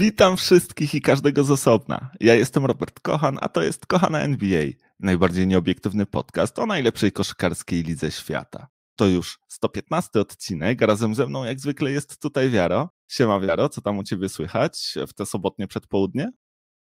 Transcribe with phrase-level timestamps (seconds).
[0.00, 2.10] Witam wszystkich i każdego z osobna.
[2.20, 4.64] Ja jestem Robert Kochan, a to jest Kochana NBA,
[5.00, 8.68] najbardziej nieobiektywny podcast o najlepszej koszykarskiej lidze świata.
[8.96, 12.88] To już 115 odcinek, razem ze mną jak zwykle jest tutaj Wiaro.
[13.08, 16.30] Siema Wiaro, co tam u ciebie słychać w te sobotnie przedpołudnie?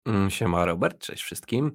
[0.06, 1.72] Mm, siema Robert, cześć wszystkim.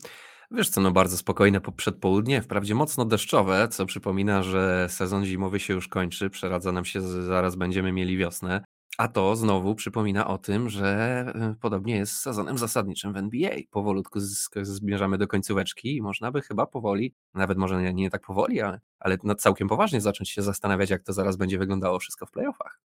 [0.50, 5.74] Wiesz co, no bardzo spokojne przedpołudnie, wprawdzie mocno deszczowe, co przypomina, że sezon zimowy się
[5.74, 8.64] już kończy, przeradza nam się, zaraz będziemy mieli wiosnę.
[8.98, 13.56] A to znowu przypomina o tym, że y, podobnie jest z sezonem zasadniczym w NBA.
[13.70, 14.20] Powolutku
[14.62, 18.80] zmierzamy do końcóweczki i można by chyba powoli, nawet może nie, nie tak powoli, ale,
[18.98, 22.80] ale całkiem poważnie zacząć się zastanawiać, jak to zaraz będzie wyglądało wszystko w playoffach.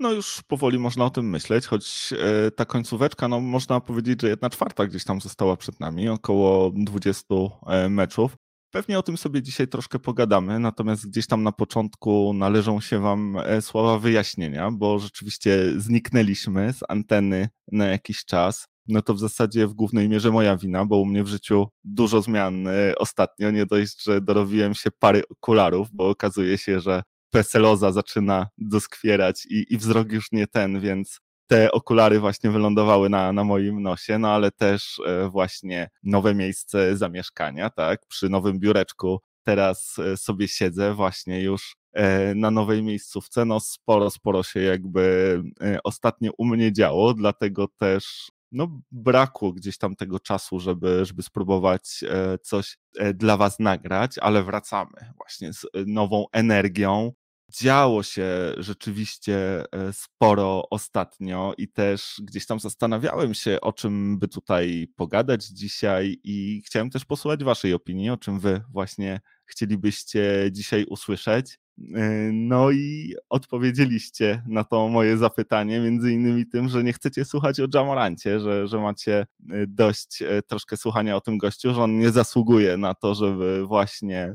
[0.00, 4.28] No już powoli można o tym myśleć, choć e, ta końcóweczka, no można powiedzieć, że
[4.28, 7.34] jedna czwarta gdzieś tam została przed nami, około 20
[7.66, 8.36] e, meczów.
[8.70, 13.36] Pewnie o tym sobie dzisiaj troszkę pogadamy, natomiast gdzieś tam na początku należą się Wam
[13.36, 18.66] e, słowa wyjaśnienia, bo rzeczywiście zniknęliśmy z anteny na jakiś czas.
[18.88, 22.22] No to w zasadzie w głównej mierze moja wina, bo u mnie w życiu dużo
[22.22, 23.50] zmian ostatnio.
[23.50, 29.74] Nie dość, że dorobiłem się pary okularów, bo okazuje się, że peseloza zaczyna doskwierać i,
[29.74, 34.28] i wzrok już nie ten, więc te okulary właśnie wylądowały na, na moim nosie, no
[34.28, 40.94] ale też e, właśnie nowe miejsce zamieszkania, tak, przy nowym biureczku teraz e, sobie siedzę
[40.94, 45.42] właśnie już e, na nowej miejscówce, no sporo, sporo się jakby
[45.84, 52.04] ostatnio u mnie działo, dlatego też no, brakło gdzieś tam tego czasu, żeby, żeby spróbować
[52.42, 52.78] coś
[53.14, 57.12] dla Was nagrać, ale wracamy właśnie z nową energią,
[57.50, 64.28] działo się rzeczywiście e, sporo ostatnio i też gdzieś tam zastanawiałem się, o czym by
[64.28, 70.84] tutaj pogadać dzisiaj i chciałem też posłuchać Waszej opinii, o czym Wy właśnie chcielibyście dzisiaj
[70.84, 71.58] usłyszeć.
[71.94, 77.60] E, no i odpowiedzieliście na to moje zapytanie, między innymi tym, że nie chcecie słuchać
[77.60, 82.10] o Jamorancie, że, że macie e, dość troszkę słuchania o tym gościu, że on nie
[82.10, 84.34] zasługuje na to, żeby właśnie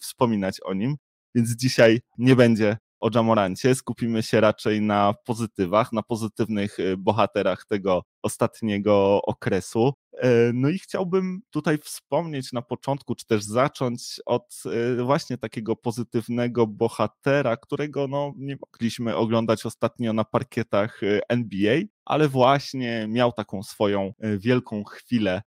[0.00, 0.96] wspominać o nim.
[1.34, 7.64] Więc dzisiaj nie będzie o Jamorancie, skupimy się raczej na pozytywach, na pozytywnych y, bohaterach
[7.68, 9.92] tego ostatniego okresu.
[10.22, 14.62] E, no i chciałbym tutaj wspomnieć na początku, czy też zacząć od
[14.98, 21.80] e, właśnie takiego pozytywnego bohatera, którego no, nie mogliśmy oglądać ostatnio na parkietach e, NBA,
[22.04, 25.42] ale właśnie miał taką swoją wielką chwilę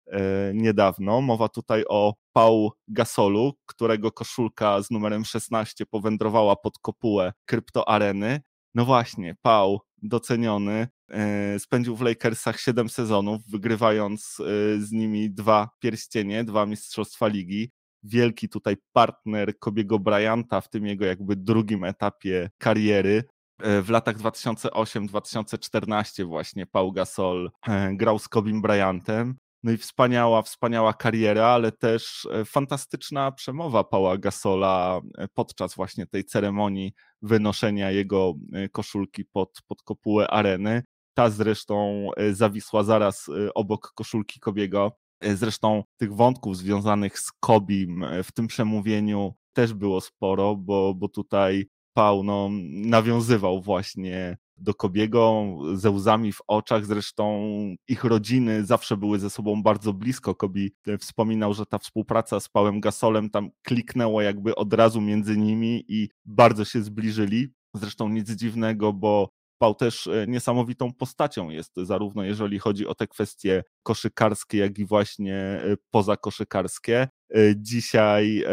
[0.54, 1.21] niedawno.
[1.21, 8.41] Mowa tutaj o Paul Gasolu, którego koszulka z numerem 16 powędrowała pod kopułę kryptoareny.
[8.75, 9.78] No właśnie, Paul
[10.09, 14.44] doceniony, E, spędził w Lakersach 7 sezonów, wygrywając e,
[14.81, 17.71] z nimi dwa pierścienie, dwa mistrzostwa ligi.
[18.03, 23.25] Wielki tutaj partner Kobiego Bryanta w tym jego jakby drugim etapie kariery.
[23.59, 27.50] E, w latach 2008-2014 właśnie Paul Gasol
[27.93, 29.37] grał z Kobim Bryantem.
[29.66, 35.00] No i wspaniała, wspaniała kariera, ale też fantastyczna przemowa Paula Gasola
[35.34, 38.34] podczas właśnie tej ceremonii wynoszenia jego
[38.72, 40.82] koszulki pod, pod kopułę areny.
[41.15, 44.93] Ta zresztą e, zawisła zaraz e, obok koszulki Kobiego.
[45.21, 51.09] E, zresztą tych wątków związanych z Kobim w tym przemówieniu też było sporo, bo, bo
[51.09, 55.44] tutaj Paul no, nawiązywał właśnie do Kobiego
[55.75, 56.87] ze łzami w oczach.
[56.87, 57.49] Zresztą
[57.89, 60.34] ich rodziny zawsze były ze sobą bardzo blisko.
[60.34, 65.84] Kobi wspominał, że ta współpraca z Pałem Gasolem tam kliknęła jakby od razu między nimi
[65.89, 67.49] i bardzo się zbliżyli.
[67.75, 69.28] Zresztą nic dziwnego, bo
[69.59, 74.87] Pał też e, niesamowitą postacią jest, zarówno jeżeli chodzi o te kwestie koszykarskie, jak i
[74.87, 77.09] właśnie e, pozakoszykarskie.
[77.34, 78.45] E, dzisiaj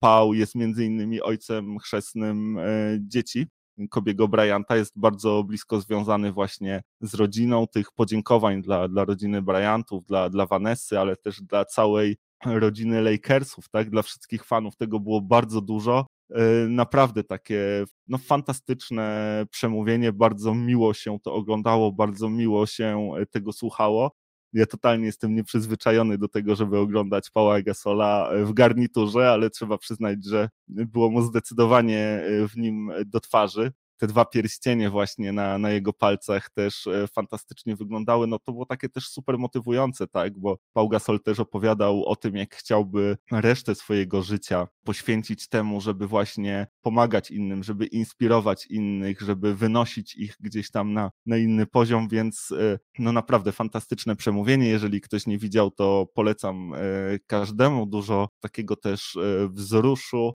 [0.00, 2.58] Pał jest między innymi ojcem chrzestnym
[3.00, 3.46] dzieci.
[3.90, 7.66] Kobiego Bryanta jest bardzo blisko związany właśnie z rodziną.
[7.66, 12.16] Tych podziękowań dla, dla rodziny Bryantów, dla, dla Vanessy, ale też dla całej
[12.46, 13.90] rodziny Lakersów, tak?
[13.90, 16.06] Dla wszystkich fanów tego było bardzo dużo.
[16.30, 23.26] E, naprawdę takie no, fantastyczne przemówienie, bardzo miło się to oglądało, bardzo miło się e,
[23.26, 24.12] tego słuchało.
[24.52, 29.78] Ja totalnie jestem nieprzyzwyczajony do tego, żeby oglądać Paula Gasola e, w garniturze, ale trzeba
[29.78, 35.70] przyznać, że było mu zdecydowanie w nim do twarzy te dwa pierścienie właśnie na, na
[35.70, 40.58] jego palcach też e, fantastycznie wyglądały, no to było takie też super motywujące, tak, bo
[40.72, 46.66] Paul Gasol też opowiadał o tym, jak chciałby resztę swojego życia poświęcić temu, żeby właśnie
[46.82, 52.52] pomagać innym, żeby inspirować innych, żeby wynosić ich gdzieś tam na, na inny poziom, więc
[52.52, 56.78] e, no naprawdę fantastyczne przemówienie, jeżeli ktoś nie widział, to polecam e,
[57.26, 59.18] każdemu, dużo takiego też
[59.48, 60.34] wzruszu,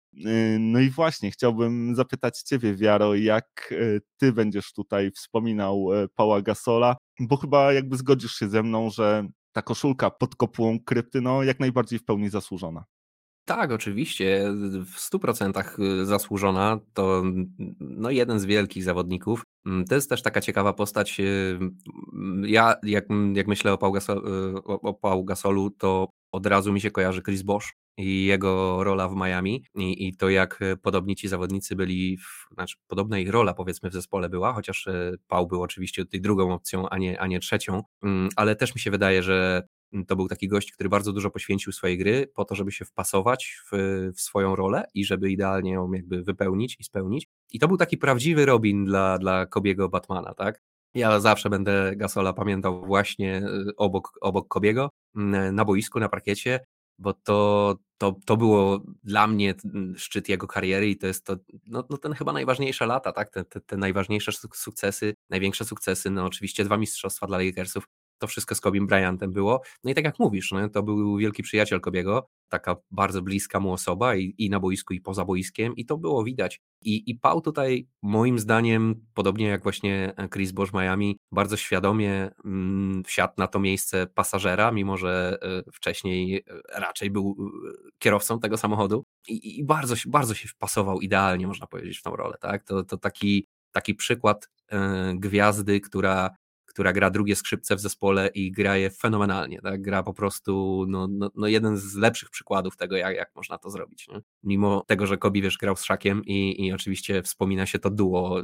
[0.59, 3.77] no i właśnie chciałbym zapytać Ciebie, Wiaro, jak E,
[4.17, 6.97] ty będziesz tutaj wspominał e, Paula Gasola.
[7.21, 11.61] bo chyba jakby zgodzisz się ze mną, że ta koszulka pod kopułą krypty, no jak
[11.61, 12.85] najbardziej w pełni zasłużona.
[13.45, 14.45] Tak, oczywiście,
[14.87, 16.81] w 100% y, zasłużona.
[16.95, 17.23] To
[17.81, 19.43] no, jeden z wielkich zawodników.
[19.67, 21.21] Mm, to jest też taka ciekawa postać.
[22.43, 23.05] Ja, jak,
[23.35, 24.23] jak myślę o Pau, Gasol,
[24.65, 29.09] o, o Pau Gasolu, to od razu mi się kojarzy Chris Bosch i jego rola
[29.09, 33.55] w Miami i, i to jak podobni ci zawodnicy byli, w, znaczy podobna ich rola
[33.55, 34.89] powiedzmy w zespole była, chociaż
[35.29, 38.81] Pau był oczywiście tej drugą opcją, a nie, a nie trzecią, mm, ale też mi
[38.81, 39.63] się wydaje, że
[40.07, 43.61] to był taki gość, który bardzo dużo poświęcił swojej gry po to, żeby się wpasować
[43.73, 43.77] w,
[44.17, 47.29] w, swoją rolę i żeby idealnie ją jakby wypełnić i spełnić.
[47.51, 50.63] I to był taki prawdziwy Robin dla, dla Kobiego Batmana, tak?
[50.95, 54.91] Ja zawsze będę Gasola pamiętał właśnie y, obok, obok Kobiego
[55.53, 56.61] na boisku, na parkiecie,
[57.03, 59.55] bo to, to, to było dla mnie
[59.97, 63.31] szczyt jego kariery i to jest to, no, no ten chyba najważniejsze lata, tak?
[63.31, 67.89] Te, te, te najważniejsze sukcesy, największe sukcesy, no oczywiście dwa mistrzostwa dla Lakersów,
[68.23, 69.63] to wszystko z Kobim Bryantem było.
[69.85, 73.73] No i tak jak mówisz, no, to był wielki przyjaciel Kobiego, taka bardzo bliska mu
[73.73, 76.61] osoba i, i na boisku, i poza boiskiem, i to było widać.
[76.83, 83.05] I, I Pau tutaj, moim zdaniem, podobnie jak właśnie Chris Bosch Miami, bardzo świadomie mm,
[83.05, 88.57] wsiadł na to miejsce pasażera, mimo że y, wcześniej e, raczej był e, kierowcą tego
[88.57, 92.37] samochodu i, i bardzo, bardzo się wpasował idealnie, można powiedzieć, w tą rolę.
[92.41, 92.65] Tak?
[92.65, 94.77] To, to taki, taki przykład y,
[95.15, 96.31] gwiazdy, która
[96.73, 99.61] która gra drugie skrzypce w zespole i gra je fenomenalnie.
[99.61, 99.83] Tak?
[99.83, 103.71] Gra po prostu no, no, no jeden z lepszych przykładów tego, jak, jak można to
[103.71, 104.09] zrobić.
[104.09, 104.21] Nie?
[104.43, 108.43] Mimo tego, że Kobi wiesz, grał z Szakiem i, i oczywiście wspomina się to duo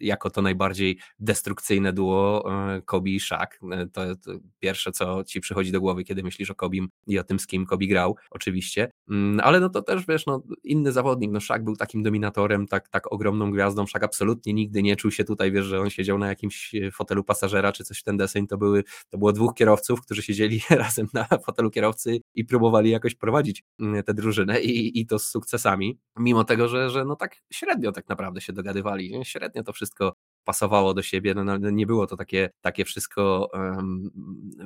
[0.00, 3.60] jako to najbardziej destrukcyjne duo e, Kobi i Szak.
[3.72, 7.24] E, to, to, pierwsze, co ci przychodzi do głowy, kiedy myślisz o Kobim i o
[7.24, 8.90] tym, z kim Kobi grał, oczywiście.
[9.10, 11.30] Mm, ale no to też wiesz, no, inny zawodnik.
[11.30, 13.86] No, Szak był takim dominatorem, tak, tak ogromną gwiazdą.
[13.86, 17.55] Szak absolutnie nigdy nie czuł się tutaj, wiesz, że on siedział na jakimś fotelu pasażera
[17.56, 21.08] pasażera czy coś w ten deseń, to, były, to było dwóch kierowców, którzy siedzieli razem
[21.14, 25.98] na fotelu kierowcy i próbowali jakoś prowadzić mm, tę drużynę i, i to z sukcesami,
[26.18, 30.14] mimo tego, że, że no tak średnio tak naprawdę się dogadywali, średnio to wszystko
[30.44, 34.10] pasowało do siebie, no, no, nie było to takie, takie wszystko um,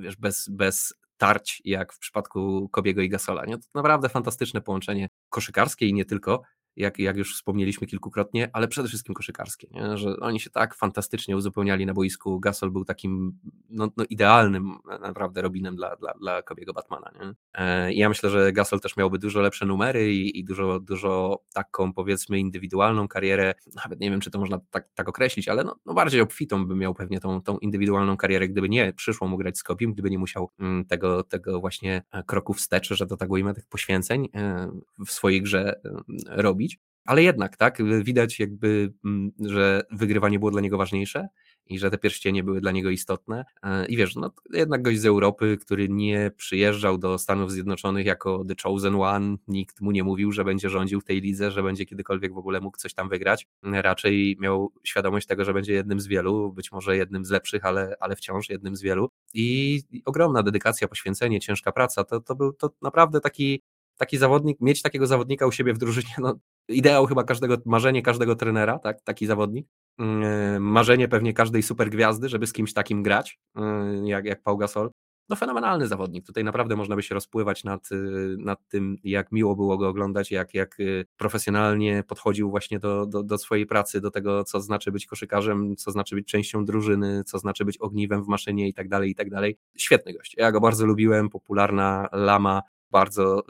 [0.00, 3.44] wiesz, bez, bez tarć jak w przypadku Kobiego i Gasola.
[3.44, 3.58] Nie?
[3.58, 6.42] To naprawdę fantastyczne połączenie koszykarskie i nie tylko,
[6.80, 9.96] jak, jak już wspomnieliśmy kilkukrotnie, ale przede wszystkim koszykarskie, nie?
[9.96, 12.40] że oni się tak fantastycznie uzupełniali na boisku.
[12.40, 13.38] Gasol był takim
[13.70, 17.10] no, no idealnym naprawdę Robinem dla, dla, dla Kobiego Batmana.
[17.20, 17.34] Nie?
[17.54, 21.92] E, ja myślę, że Gasol też miałby dużo lepsze numery i, i, dużo, dużo taką
[21.92, 23.54] powiedzmy indywidualną karierę,
[23.84, 26.74] nawet nie wiem, czy to można tak, tak określić, ale no, no bardziej obfitą by
[26.74, 30.18] miał pewnie tą, tą indywidualną karierę, gdyby nie przyszło mu grać z Kobim, gdyby nie
[30.18, 34.70] musiał mm, tego, tego właśnie kroku wstecz, że to tak ujmę, tych poświęceń e,
[35.06, 35.80] w swojej grze
[36.26, 36.69] robić
[37.04, 41.28] ale jednak, tak, widać jakby, mm, że wygrywanie było dla niego ważniejsze
[41.66, 43.44] i że te pierścienie były dla niego istotne.
[43.62, 48.44] E, I wiesz, no jednak gość z Europy, który nie przyjeżdżał do Stanów Zjednoczonych jako
[48.48, 51.86] The Chosen One, nikt mu nie mówił, że będzie rządził w tej lidze, że będzie
[51.86, 53.46] kiedykolwiek w ogóle mógł coś tam wygrać.
[53.62, 57.96] Raczej miał świadomość tego, że będzie jednym z wielu, być może jednym z lepszych, ale,
[58.00, 59.08] ale wciąż jednym z wielu.
[59.34, 63.62] I ogromna dedykacja, poświęcenie, ciężka praca, to, to był to naprawdę taki
[64.00, 66.34] taki zawodnik, mieć takiego zawodnika u siebie w drużynie, no,
[66.70, 69.66] ideał chyba każdego, marzenie każdego trenera, tak, taki zawodnik.
[69.98, 74.56] Mm, marzenie pewnie każdej super gwiazdy, żeby z kimś takim grać, mm, jak, jak Pau
[74.56, 74.90] Gasol.
[75.30, 76.26] No fenomenalny zawodnik.
[76.26, 80.30] Tutaj naprawdę można by się rozpływać nad, y, nad tym, jak miło było go oglądać,
[80.30, 80.78] jak, jak
[81.16, 85.90] profesjonalnie podchodził właśnie do, do, do swojej pracy, do tego, co znaczy być koszykarzem, co
[85.90, 89.30] znaczy być częścią drużyny, co znaczy być ogniwem w maszynie i tak dalej, i tak
[89.30, 89.58] dalej.
[89.76, 90.34] Świetny gość.
[90.38, 93.42] Ja go bardzo lubiłem, popularna lama, bardzo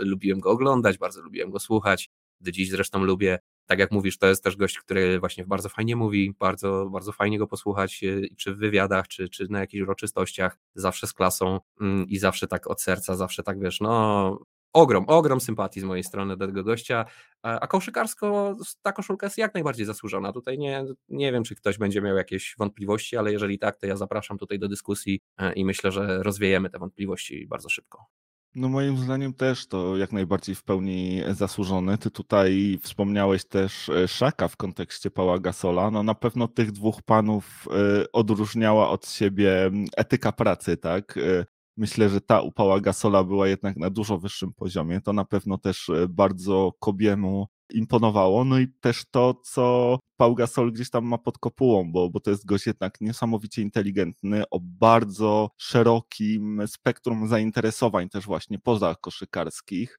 [0.00, 2.10] y, lubiłem go oglądać, bardzo lubiłem go słuchać,
[2.42, 3.38] do dziś zresztą lubię.
[3.66, 7.38] Tak jak mówisz, to jest też gość, który właśnie bardzo fajnie mówi, bardzo, bardzo fajnie
[7.38, 12.08] go posłuchać, y, czy w wywiadach, czy, czy na jakichś uroczystościach, zawsze z klasą mm,
[12.08, 14.38] i zawsze tak od serca, zawsze tak wiesz, no
[14.72, 17.04] ogrom, ogrom sympatii z mojej strony do tego gościa,
[17.42, 20.32] a koszykarsko ta koszulka jest jak najbardziej zasłużona.
[20.32, 23.96] Tutaj nie, nie wiem, czy ktoś będzie miał jakieś wątpliwości, ale jeżeli tak, to ja
[23.96, 28.06] zapraszam tutaj do dyskusji e, i myślę, że rozwiejemy te wątpliwości bardzo szybko.
[28.54, 31.98] No moim zdaniem też to jak najbardziej w pełni zasłużony.
[31.98, 35.90] Ty tutaj wspomniałeś też e, Szaka w kontekście Pała Gasola.
[35.90, 41.16] No na pewno tych dwóch panów e, odróżniała od siebie etyka pracy, tak?
[41.16, 45.00] E, myślę, że ta u Pała Gasola była jednak na dużo wyższym poziomie.
[45.00, 48.44] To na pewno też bardzo Kobiemu imponowało.
[48.44, 52.30] No i też to, co Paul Gasol gdzieś tam ma pod kopułą, bo, bo to
[52.30, 59.98] jest gość jednak niesamowicie inteligentny, o bardzo szerokim spektrum zainteresowań też właśnie poza koszykarskich.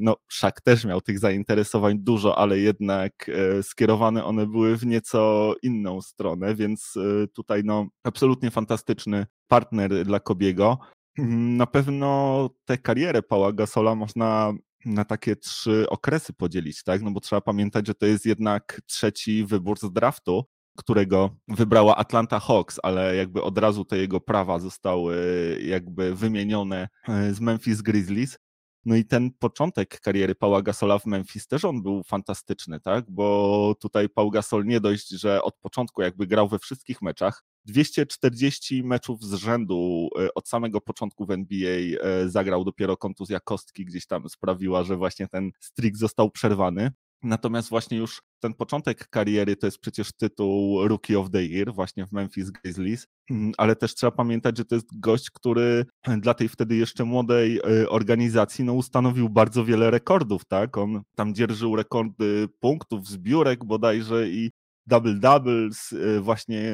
[0.00, 5.54] no Szak też miał tych zainteresowań dużo, ale jednak e, skierowane one były w nieco
[5.62, 10.78] inną stronę, więc e, tutaj no absolutnie fantastyczny partner dla Kobiego.
[11.18, 14.52] Na pewno tę karierę Paula Gasola można
[14.86, 17.02] na takie trzy okresy podzielić, tak?
[17.02, 20.44] No bo trzeba pamiętać, że to jest jednak trzeci wybór z draftu,
[20.76, 25.16] którego wybrała Atlanta Hawks, ale jakby od razu te jego prawa zostały
[25.62, 28.38] jakby wymienione e, z Memphis Grizzlies.
[28.84, 33.04] No i ten początek kariery Paula Gasola w Memphis też on był fantastyczny, tak?
[33.08, 38.84] Bo tutaj Paul Gasol nie dość, że od początku jakby grał we wszystkich meczach, 240
[38.84, 44.06] meczów z rzędu e, od samego początku w NBA e, zagrał, dopiero kontuzja kostki gdzieś
[44.06, 46.90] tam sprawiła, że właśnie ten streak został przerwany.
[47.22, 52.06] Natomiast właśnie już ten początek kariery to jest przecież tytuł Rookie of the Year właśnie
[52.06, 55.84] w Memphis Grizzlies, mm, ale też trzeba pamiętać, że to jest gość, który
[56.18, 60.78] dla tej wtedy jeszcze młodej e, organizacji no, ustanowił bardzo wiele rekordów, tak?
[60.78, 64.50] On tam dzierżył rekordy punktów, zbiórek bodajże i
[64.86, 66.72] double doubles, y, właśnie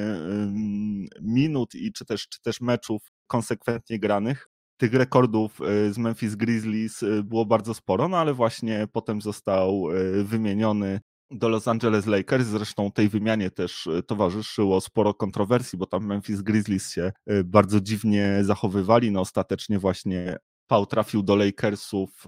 [1.21, 4.49] minut i czy też, czy też meczów konsekwentnie granych.
[4.77, 9.85] Tych rekordów y, z Memphis Grizzlies y, było bardzo sporo, no ale właśnie potem został
[10.25, 11.01] wymieniony
[11.31, 12.47] do Los Angeles Lakers.
[12.47, 17.13] Zresztą tej wymianie też towarzyszyło sporo kontrowersji, bo tam Memphis Grizzlies się
[17.45, 19.11] bardzo dziwnie zachowywali.
[19.11, 22.25] No ostatecznie właśnie Pau trafił do Lakersów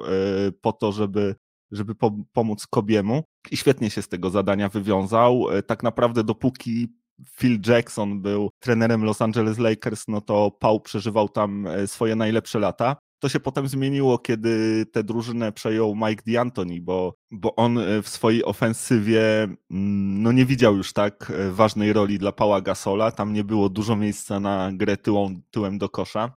[0.61, 1.35] po to, żeby
[1.71, 1.95] żeby
[2.33, 5.51] pomóc Kobiemu i świetnie się z tego zadania wywiązał.
[5.51, 6.89] E, tak naprawdę dopóki
[7.39, 12.59] Phil Jackson był trenerem Los Angeles Lakers, no to Paul przeżywał tam e, swoje najlepsze
[12.59, 12.97] lata.
[13.19, 18.09] To się potem zmieniło, kiedy tę drużynę przejął Mike D'Antoni, bo, bo on e, w
[18.09, 23.11] swojej ofensywie mm, no nie widział już tak ważnej roli dla Paula Gasola.
[23.11, 26.33] Tam nie było dużo miejsca na grę tyłą, tyłem do kosza,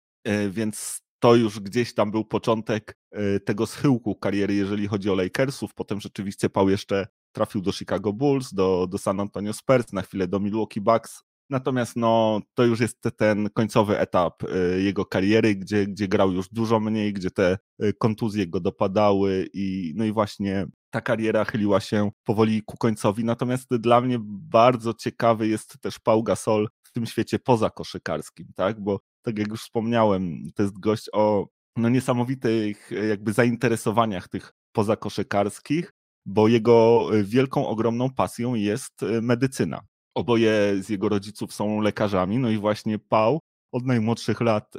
[0.51, 5.75] więc to już gdzieś tam był początek e, tego schyłku kariery, jeżeli chodzi o Lakersów.
[5.75, 10.29] Potem rzeczywiście Pał jeszcze trafił do Chicago Bulls, do, do San Antonio Spurs, na chwilę
[10.29, 11.23] do Milwaukee Bucks.
[11.51, 16.49] Natomiast no, to już jest ten końcowy etap e, jego kariery, gdzie, gdzie grał już
[16.49, 21.81] dużo mniej, gdzie te e, kontuzje go dopadały i no i właśnie ta kariera chyliła
[21.81, 23.25] się powoli ku końcowi.
[23.25, 28.81] Natomiast dla mnie bardzo ciekawy jest też Paul Gasol w tym świecie poza koszykarskim, tak?
[28.81, 35.93] Bo tak jak już wspomniałem, to jest gość o no, niesamowitych jakby zainteresowaniach tych pozakoszykarskich,
[36.27, 39.81] bo jego wielką, ogromną pasją jest e, medycyna.
[40.15, 43.41] Oboje z jego rodziców są lekarzami, no i właśnie Pał
[43.73, 44.75] od najmłodszych lat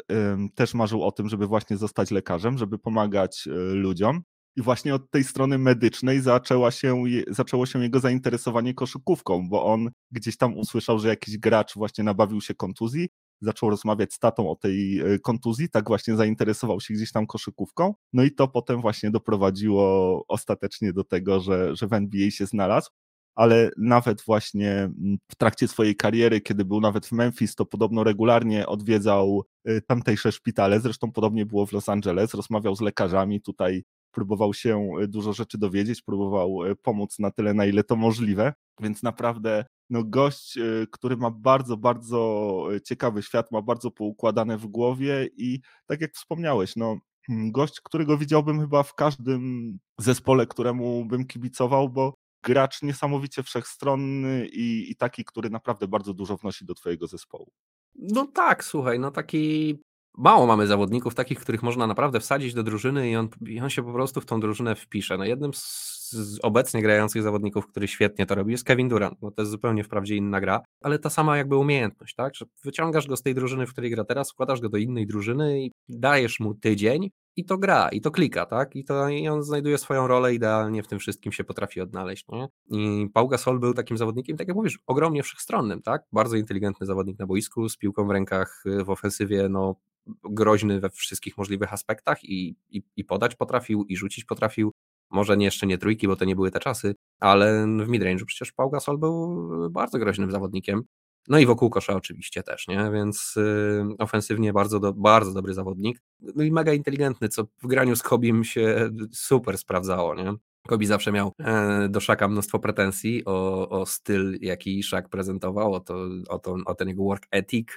[0.56, 4.22] też marzył o tym, żeby właśnie zostać lekarzem, żeby pomagać e, ludziom.
[4.56, 9.90] I właśnie od tej strony medycznej zaczęła się, zaczęło się jego zainteresowanie koszykówką, bo on
[10.12, 13.10] gdzieś tam usłyszał, że jakiś gracz właśnie nabawił się kontuzji
[13.42, 17.94] zaczął rozmawiać z tatą o tej e, kontuzji, tak właśnie zainteresował się gdzieś tam koszykówką,
[18.14, 22.90] no i to potem właśnie doprowadziło ostatecznie do tego, że, że w NBA się znalazł,
[23.36, 28.04] ale nawet właśnie mm, w trakcie swojej kariery, kiedy był nawet w Memphis, to podobno
[28.04, 33.84] regularnie odwiedzał e, tamtejsze szpitale, zresztą podobnie było w Los Angeles, rozmawiał z lekarzami, tutaj
[34.18, 39.04] próbował się e, dużo rzeczy dowiedzieć, próbował pomóc na tyle, na ile to możliwe, więc
[39.04, 45.30] naprawdę no gość, y, który ma bardzo, bardzo ciekawy świat, ma bardzo poukładane w głowie
[45.38, 46.98] i tak jak wspomniałeś, no
[47.28, 54.48] hmm, gość, którego widziałbym chyba w każdym zespole, któremu bym kibicował, bo gracz niesamowicie wszechstronny
[54.48, 57.52] i, i taki, który naprawdę bardzo dużo wnosi do twojego zespołu.
[57.96, 59.78] No tak, słuchaj, no taki
[60.18, 63.84] mało mamy zawodników takich, których można naprawdę wsadzić do drużyny i on, i on się
[63.84, 65.18] po prostu w tą drużynę wpisze.
[65.18, 69.32] No jednym z z obecnie grających zawodników, który świetnie to robi, jest Kevin Durant, bo
[69.32, 73.18] to jest zupełnie wprawdzie inna gra, ale ta sama jakby umiejętność, tak, że wyciągasz go
[73.18, 76.54] z tej drużyny, w której gra teraz, wkładasz go do innej drużyny i dajesz mu
[76.54, 80.34] tydzień i to gra, i to klika, tak, i, to, i on znajduje swoją rolę
[80.34, 82.48] idealnie, w tym wszystkim się potrafi odnaleźć, nie?
[82.70, 87.20] I Pau Gasol był takim zawodnikiem, tak jak mówisz, ogromnie wszechstronnym, tak, bardzo inteligentny zawodnik
[87.20, 89.76] na boisku, z piłką w rękach, w ofensywie, no
[90.24, 94.72] groźny we wszystkich możliwych aspektach i, i, i podać potrafił, i rzucić potrafił,
[95.10, 98.52] może nie, jeszcze nie trójki, bo to nie były te czasy, ale w midrange'u przecież
[98.52, 100.84] Pau Gasol był bardzo groźnym zawodnikiem.
[101.28, 102.92] No i wokół kosza oczywiście też, nie?
[102.94, 106.02] Więc y, ofensywnie bardzo, do, bardzo dobry zawodnik.
[106.36, 110.34] No i mega inteligentny, co w graniu z Kobim się super sprawdzało, nie?
[110.68, 115.80] Kobi zawsze miał e, do Szaka mnóstwo pretensji o, o styl, jaki Szak prezentował, o,
[115.80, 117.68] to, o, to, o ten jego work ethic,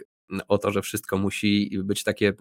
[0.49, 2.33] o to, że wszystko musi być takie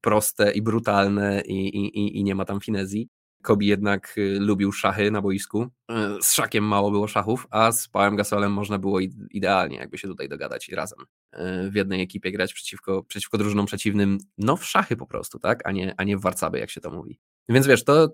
[0.00, 3.08] proste i brutalne i, i, i nie ma tam finezji.
[3.42, 5.62] Kobi jednak y, lubił szachy na boisku.
[5.62, 10.08] Y, z szakiem mało było szachów, a z Pałem Gasolem można było idealnie jakby się
[10.08, 10.98] tutaj dogadać i razem
[11.34, 15.68] y, w jednej ekipie grać przeciwko, przeciwko drużynom przeciwnym, no w szachy po prostu, tak,
[15.68, 17.18] a nie, a nie w warcaby, jak się to mówi.
[17.48, 18.08] Więc wiesz, to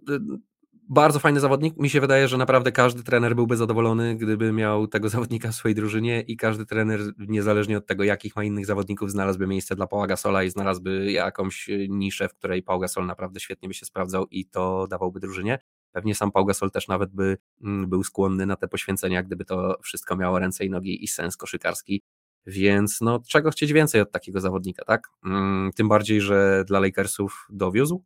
[0.88, 1.76] bardzo fajny zawodnik.
[1.76, 5.74] Mi się wydaje, że naprawdę każdy trener byłby zadowolony, gdyby miał tego zawodnika w swojej
[5.74, 10.06] drużynie i każdy trener, niezależnie od tego, jakich ma innych zawodników, znalazłby miejsce dla Paula
[10.06, 14.46] Gasola i znalazłby jakąś niszę, w której Paul Gasol naprawdę świetnie by się sprawdzał i
[14.46, 15.58] to dawałby drużynie.
[15.92, 19.78] Pewnie sam Paul Gasol też nawet by mm, był skłonny na te poświęcenia, gdyby to
[19.82, 22.02] wszystko miało ręce i nogi i sens koszykarski.
[22.46, 25.08] Więc no, czego chcieć więcej od takiego zawodnika, tak?
[25.24, 28.04] Mm, tym bardziej, że dla Lakersów dowiózł,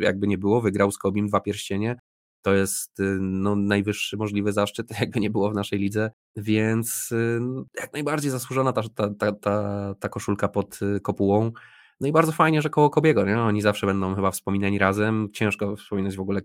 [0.00, 1.96] jakby nie było, wygrał z Kobim dwa pierścienie.
[2.42, 7.40] To jest y, no, najwyższy możliwy zaszczyt, jakby nie było w naszej lidze, więc y,
[7.80, 11.52] jak najbardziej zasłużona ta, ta, ta, ta, ta koszulka pod y, kopułą.
[12.00, 13.40] No i bardzo fajnie, że koło Kobiego, nie?
[13.40, 15.28] oni zawsze będą chyba wspominani razem.
[15.32, 16.40] Ciężko wspominać w ogóle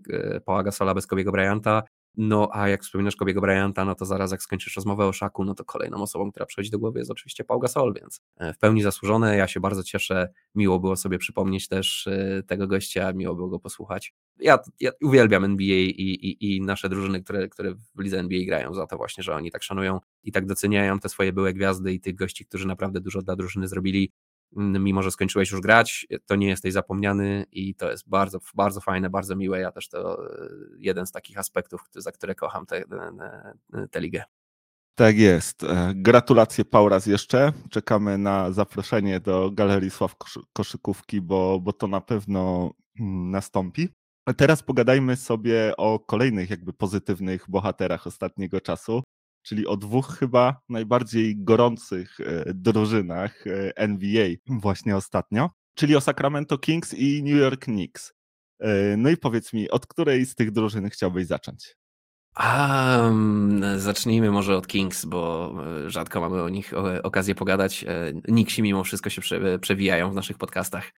[0.46, 1.84] Paula Gasola bez Kobiego Bryanta.
[2.18, 5.54] No a jak wspominasz Kobiego Bryanta, no to zaraz jak skończysz rozmowę o Szaku, no
[5.54, 8.82] to kolejną osobą, która przychodzi do głowy jest oczywiście Paul Gasol, więc e, w pełni
[8.82, 9.38] zasłużone.
[9.38, 10.30] Ja się bardzo cieszę.
[10.56, 14.14] Miło było sobie przypomnieć też e, tego gościa, miło było go posłuchać.
[14.40, 18.74] Ja, ja uwielbiam NBA i, i, i nasze drużyny, które, które w lidze NBA grają
[18.74, 22.00] za to właśnie, że oni tak szanują i tak doceniają te swoje byłe gwiazdy i
[22.00, 24.12] tych gości, którzy naprawdę dużo dla drużyny zrobili
[24.56, 29.10] mimo że skończyłeś już grać, to nie jesteś zapomniany i to jest bardzo, bardzo fajne,
[29.10, 29.60] bardzo miłe.
[29.60, 32.66] Ja też to e, jeden z takich aspektów, za które kocham
[33.92, 34.24] tę ligę.
[34.96, 35.64] Tak jest.
[35.64, 37.54] E, gratulacje Paul raz jeszcze.
[37.70, 40.16] Czekamy na zaproszenie do Galerii Sław
[40.54, 43.90] Koszykówki, bo, bo to na pewno mm, nastąpi.
[44.38, 49.04] Teraz pogadajmy sobie o kolejnych jakby pozytywnych bohaterach ostatniego czasu
[49.48, 56.58] czyli o dwóch chyba najbardziej gorących e, drużynach e, NBA właśnie ostatnio, czyli o Sacramento
[56.58, 58.14] Kings i New York Knicks.
[58.60, 61.76] E, no i powiedz mi, od której z tych drużyn chciałbyś zacząć?
[62.40, 65.54] Um, zacznijmy może od Kings, bo
[65.88, 67.86] rzadko mamy o nich okazję pogadać.
[68.28, 69.22] Nixi mimo wszystko się
[69.62, 70.92] przewijają w naszych podcastach.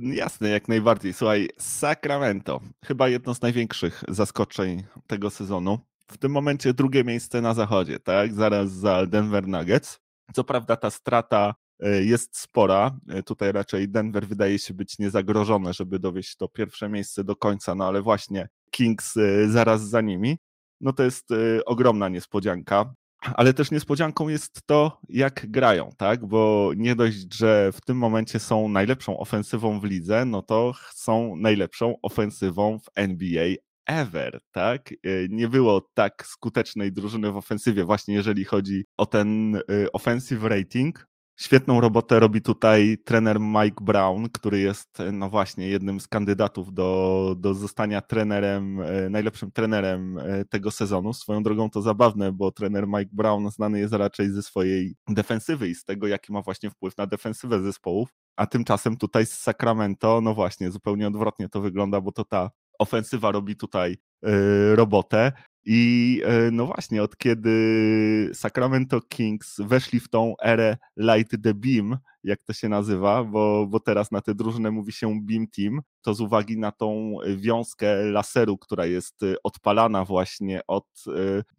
[0.00, 1.12] Jasne, jak najbardziej.
[1.12, 5.78] Słuchaj, Sacramento, chyba jedno z największych zaskoczeń tego sezonu
[6.10, 8.34] w tym momencie drugie miejsce na zachodzie, tak?
[8.34, 9.98] Zaraz za Denver Nuggets.
[10.34, 12.98] Co prawda ta strata e, jest spora.
[13.08, 17.74] E, tutaj raczej Denver wydaje się być niezagrożone, żeby dowieść to pierwsze miejsce do końca,
[17.74, 20.38] no ale właśnie Kings e, zaraz za nimi.
[20.80, 21.28] No to jest
[21.66, 22.94] ogromna niespodzianka.
[23.34, 26.26] Ale też niespodzianką jest to, jak grają, tak?
[26.26, 31.36] Bo nie dość, że w tym momencie są najlepszą ofensywą w lidze, no to są
[31.36, 33.54] najlepszą ofensywą w NBA
[33.86, 34.92] ever, tak?
[34.92, 34.94] E,
[35.28, 39.60] nie było tak skutecznej drużyny w ofensywie, właśnie jeżeli chodzi o ten e,
[39.92, 41.06] offensive rating.
[41.40, 46.74] Świetną robotę robi tutaj trener Mike Brown, który jest, e, no właśnie, jednym z kandydatów
[46.74, 50.18] do, do zostania trenerem, najlepszym trenerem
[50.50, 51.12] tego sezonu.
[51.12, 55.74] Swoją drogą to zabawne, bo trener Mike Brown znany jest raczej ze swojej defensywy i
[55.74, 58.08] z tego, jaki ma właśnie wpływ na defensywę zespołów.
[58.36, 63.32] A tymczasem tutaj z Sacramento, no właśnie, zupełnie odwrotnie to wygląda, bo to ta ofensywa
[63.32, 65.32] robi tutaj y, robotę.
[65.66, 71.98] I y, no właśnie, od kiedy Sacramento Kings weszli w tą erę Light the Beam,
[72.24, 76.14] jak to się nazywa, bo, bo teraz na tę drużynę mówi się Beam Team, to
[76.14, 80.86] z uwagi na tą wiązkę laseru, która jest y, odpalana właśnie od,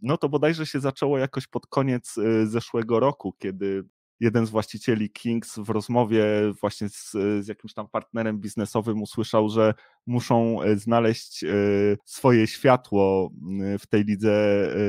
[0.01, 3.83] no to bodajże się zaczęło jakoś pod koniec zeszłego roku, kiedy
[4.19, 6.25] jeden z właścicieli Kings w rozmowie
[6.61, 9.73] właśnie z, z, jakimś tam partnerem biznesowym usłyszał, że
[10.07, 11.47] muszą e, znaleźć e,
[12.05, 13.31] swoje światło
[13.79, 14.31] w tej lidze,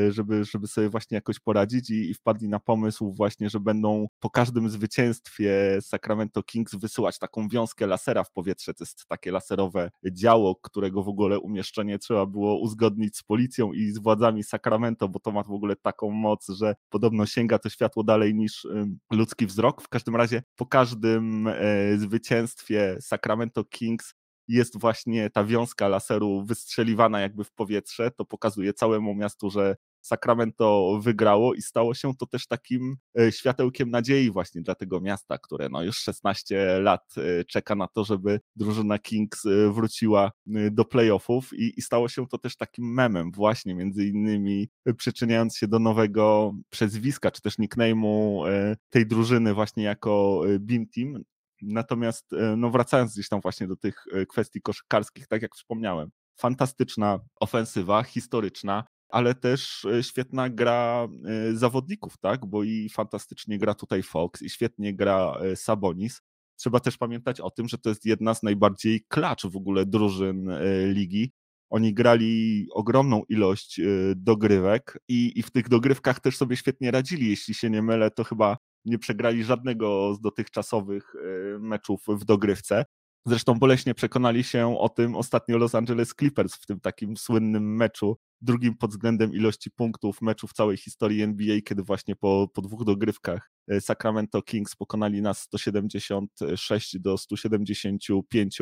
[0.07, 4.07] e, żeby, żeby sobie właśnie jakoś poradzić i, i wpadli na pomysł właśnie, że będą
[4.20, 8.74] po każdym zwycięstwie Sacramento Kings wysyłać taką wiązkę lasera w powietrze.
[8.74, 13.90] To jest takie laserowe działo, którego w ogóle umieszczenie trzeba było uzgodnić z policją i
[13.90, 18.05] z władzami Sacramento, bo to ma w ogóle taką moc, że podobno sięga to światło
[18.05, 18.66] dalej niż
[19.12, 19.83] ludzki wzrok.
[19.83, 21.48] W każdym razie po każdym
[21.96, 24.14] zwycięstwie Sacramento Kings
[24.48, 30.98] jest właśnie ta wiązka laseru wystrzeliwana jakby w powietrze, to pokazuje całemu miastu, że Sacramento
[31.02, 35.68] wygrało i stało się to też takim e, światełkiem nadziei właśnie dla tego miasta, które
[35.68, 40.32] no już 16 lat e, czeka na to, żeby drużyna Kings e, wróciła
[40.70, 45.68] do playoffów i, i stało się to też takim memem właśnie między innymi przyczyniając się
[45.68, 48.42] do nowego przezwiska czy też nickname'u
[48.90, 51.24] tej drużyny właśnie jako Beam Team,
[51.66, 56.11] Natomiast e, no wracając gdzieś tam właśnie do tych e, kwestii koszykarskich, tak jak wspomniałem,
[56.37, 61.09] fantastyczna ofensywa, historyczna, ale też e, świetna gra
[61.52, 62.46] zawodników, tak?
[62.46, 66.22] Bo i fantastycznie gra tutaj Fox, i świetnie gra Sabonis.
[66.57, 70.50] Trzeba też pamiętać o tym, że to jest jedna z najbardziej klacz w ogóle drużyn
[70.87, 71.33] ligi.
[71.70, 73.81] Oni grali ogromną ilość
[74.16, 77.31] dogrywek i, i w tych dogrywkach też sobie świetnie radzili.
[77.31, 82.85] Jeśli się nie mylę, to chyba nie przegrali żadnego z dotychczasowych y, meczów w dogrywce.
[83.29, 88.16] Zresztą boleśnie przekonali się o tym ostatnio Los Angeles Clippers w tym takim słynnym meczu,
[88.40, 92.85] drugim pod względem ilości punktów meczu w całej historii NBA, kiedy właśnie po, po dwóch
[92.85, 98.59] dogrywkach e, Sacramento Kings pokonali nas 176 do 175.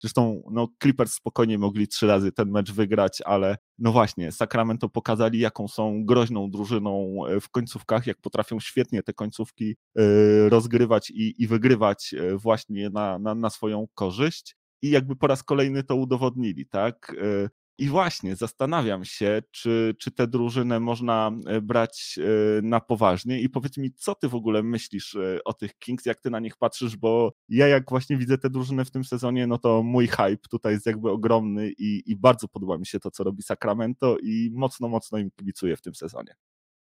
[0.00, 5.38] Zresztą no, Clippers spokojnie mogli trzy razy ten mecz wygrać, ale no właśnie, Sacramento pokazali,
[5.38, 10.02] jaką są groźną drużyną e, w końcówkach, jak potrafią świetnie te końcówki e,
[10.48, 14.56] rozgrywać i, i wygrywać e, właśnie na, na, na swoją korzyść.
[14.82, 17.12] I jakby po raz kolejny to udowodnili, tak?
[17.78, 23.40] I właśnie zastanawiam się, czy, czy tę drużynę można e, brać e, na poważnie.
[23.40, 26.40] I powiedz mi, co ty w ogóle myślisz e, o tych Kings, jak ty na
[26.40, 30.06] nich patrzysz, bo ja jak właśnie widzę tę drużynę w tym sezonie, no to mój
[30.06, 34.16] hype tutaj jest jakby ogromny i, i bardzo podoba mi się to, co robi Sacramento
[34.22, 36.34] i mocno, mocno im kibicuję w tym sezonie.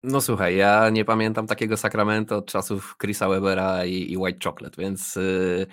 [0.02, 4.82] No słuchaj, ja nie pamiętam takiego Sacramento od czasów Chrisa Webera i, i White Chocolate,
[4.82, 5.16] więc...
[5.16, 5.66] Yy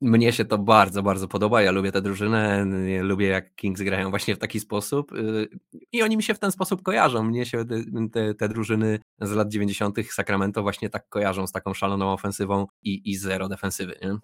[0.00, 1.62] mnie się to bardzo, bardzo podoba.
[1.62, 2.66] Ja lubię tę drużynę,
[3.00, 5.48] lubię jak Kings grają właśnie w taki sposób y,
[5.92, 7.22] i oni mi się w ten sposób kojarzą.
[7.22, 7.64] Mnie się
[8.12, 9.96] te, te drużyny z lat 90.
[10.10, 13.98] Sacramento właśnie tak kojarzą z taką szaloną ofensywą i, i zero defensywy.
[14.02, 14.16] Nie?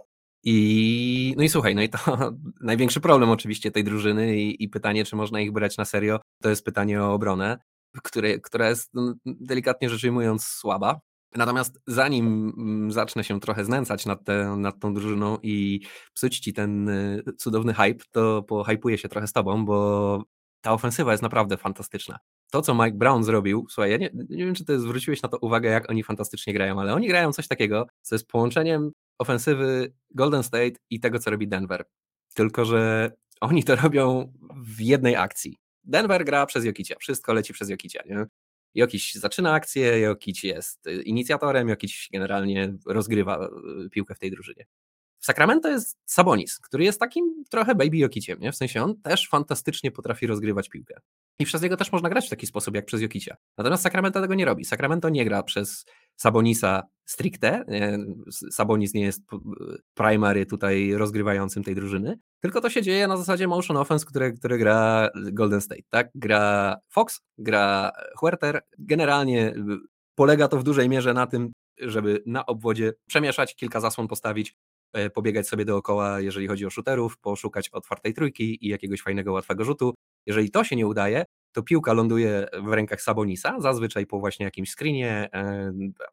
[0.45, 1.99] I, no i słuchaj, no i to
[2.61, 6.49] największy problem oczywiście tej drużyny i, i, pytanie, czy można ich brać na serio, to
[6.49, 7.59] jest pytanie o obronę,
[8.03, 11.01] które, która jest no, delikatnie rzecz ujmując słaba.
[11.37, 15.81] Natomiast zanim mm, zacznę się trochę znęcać nad, te, nad tą drużyną i
[16.15, 20.23] psuć ci ten y, cudowny hype, to pohypuję się trochę z tobą, bo
[20.61, 22.19] ta ofensywa jest naprawdę fantastyczna.
[22.51, 25.39] To, co Mike Brown zrobił, słuchaj, ja nie, nie wiem, czy ty zwróciłeś na to
[25.39, 30.43] uwagę, jak oni fantastycznie grają, ale oni grają coś takiego, co jest połączeniem ofensywy Golden
[30.43, 31.85] State i tego, co robi Denver.
[32.35, 35.57] Tylko, że oni to robią w jednej akcji.
[35.85, 38.27] Denver gra przez Jokicia, wszystko leci przez Jokicia, nie?
[38.75, 43.49] Jokiś zaczyna akcję, Jokic jest inicjatorem, Jokic generalnie rozgrywa
[43.87, 44.67] y, piłkę w tej drużynie.
[45.19, 48.53] W Sacramento jest Sabonis, który jest takim trochę baby Jokiciem, nie?
[48.53, 51.01] w sensie on też fantastycznie potrafi rozgrywać piłkę.
[51.39, 53.37] I przez niego też można grać w taki sposób jak przez Jokicia.
[53.59, 54.65] Natomiast Sacramento tego nie robi.
[54.65, 55.85] Sacramento nie gra przez
[56.19, 57.65] Sabonisa stricte.
[58.51, 59.23] Sabonis nie jest
[59.95, 64.59] primary tutaj rozgrywającym tej drużyny, tylko to się dzieje na zasadzie motion offense, które, które
[64.59, 65.83] gra Golden State.
[65.91, 66.11] Tak?
[66.15, 68.61] Gra Fox, gra Huerter.
[68.79, 69.55] Generalnie
[70.15, 74.57] polega to w dużej mierze na tym, żeby na obwodzie przemieszać, kilka zasłon postawić,
[74.93, 79.65] e, pobiegać sobie dookoła, jeżeli chodzi o shooterów, poszukać otwartej trójki i jakiegoś fajnego, łatwego
[79.65, 79.95] rzutu.
[80.29, 84.71] Jeżeli to się nie udaje, to piłka ląduje w rękach Sabonisa, zazwyczaj po właśnie jakimś
[84.71, 85.29] screenie,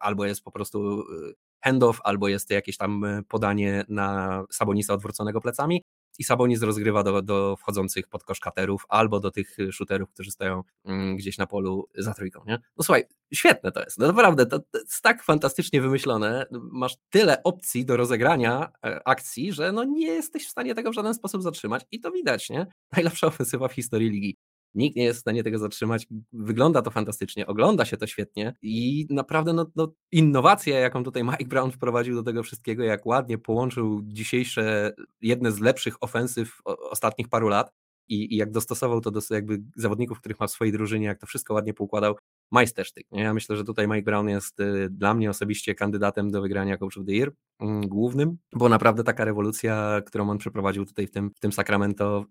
[0.00, 5.40] albo jest po prostu y, handoff, albo jest jakieś tam y, podanie na Sabonisa odwróconego
[5.40, 5.82] plecami
[6.18, 10.62] i Sabonis rozgrywa do, do wchodzących pod kosz katerów albo do tych shooterów, którzy stoją
[10.84, 12.42] mm, gdzieś na polu za trójką.
[12.46, 12.58] Nie?
[12.76, 13.98] No słuchaj, świetne to jest.
[13.98, 16.46] No naprawdę, to, to, jest tak fantastycznie wymyślone.
[16.50, 20.94] Masz tyle opcji do rozegrania e, akcji, że no nie jesteś w stanie tego w
[20.94, 22.66] żaden sposób zatrzymać i to widać, nie?
[22.92, 24.36] Najlepsza ofensywa w historii ligi.
[24.76, 26.06] Nikt nie jest w stanie tego zatrzymać.
[26.32, 31.44] Wygląda to fantastycznie, ogląda się to świetnie i naprawdę no, no, innowacja, jaką tutaj Mike
[31.44, 37.48] Brown wprowadził do tego wszystkiego, jak ładnie połączył dzisiejsze, jedne z lepszych ofensyw ostatnich paru
[37.48, 37.72] lat
[38.08, 41.26] i, i jak dostosował to do jakby zawodników, których ma w swojej drużynie, jak to
[41.26, 42.16] wszystko ładnie poukładał,
[42.50, 43.06] majstersztyk.
[43.12, 46.98] Ja myślę, że tutaj Mike Brown jest y, dla mnie osobiście kandydatem do wygrania Coach
[46.98, 51.30] of the Year mm, głównym, bo naprawdę taka rewolucja, którą on przeprowadził tutaj w tym,
[51.36, 52.24] w tym Sacramento,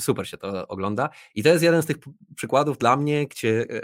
[0.00, 1.10] super się to ogląda.
[1.34, 1.96] I to jest jeden z tych
[2.36, 3.82] przykładów dla mnie, gdzie e,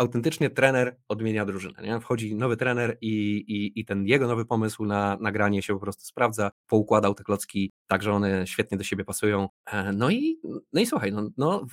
[0.00, 1.82] autentycznie trener odmienia drużynę.
[1.82, 2.00] Nie?
[2.00, 6.04] Wchodzi nowy trener i, i, i ten jego nowy pomysł na nagranie się po prostu
[6.04, 9.48] sprawdza, poukładał te klocki tak, że one świetnie do siebie pasują.
[9.66, 10.40] E, no i,
[10.72, 11.66] no i słuchaj, no, no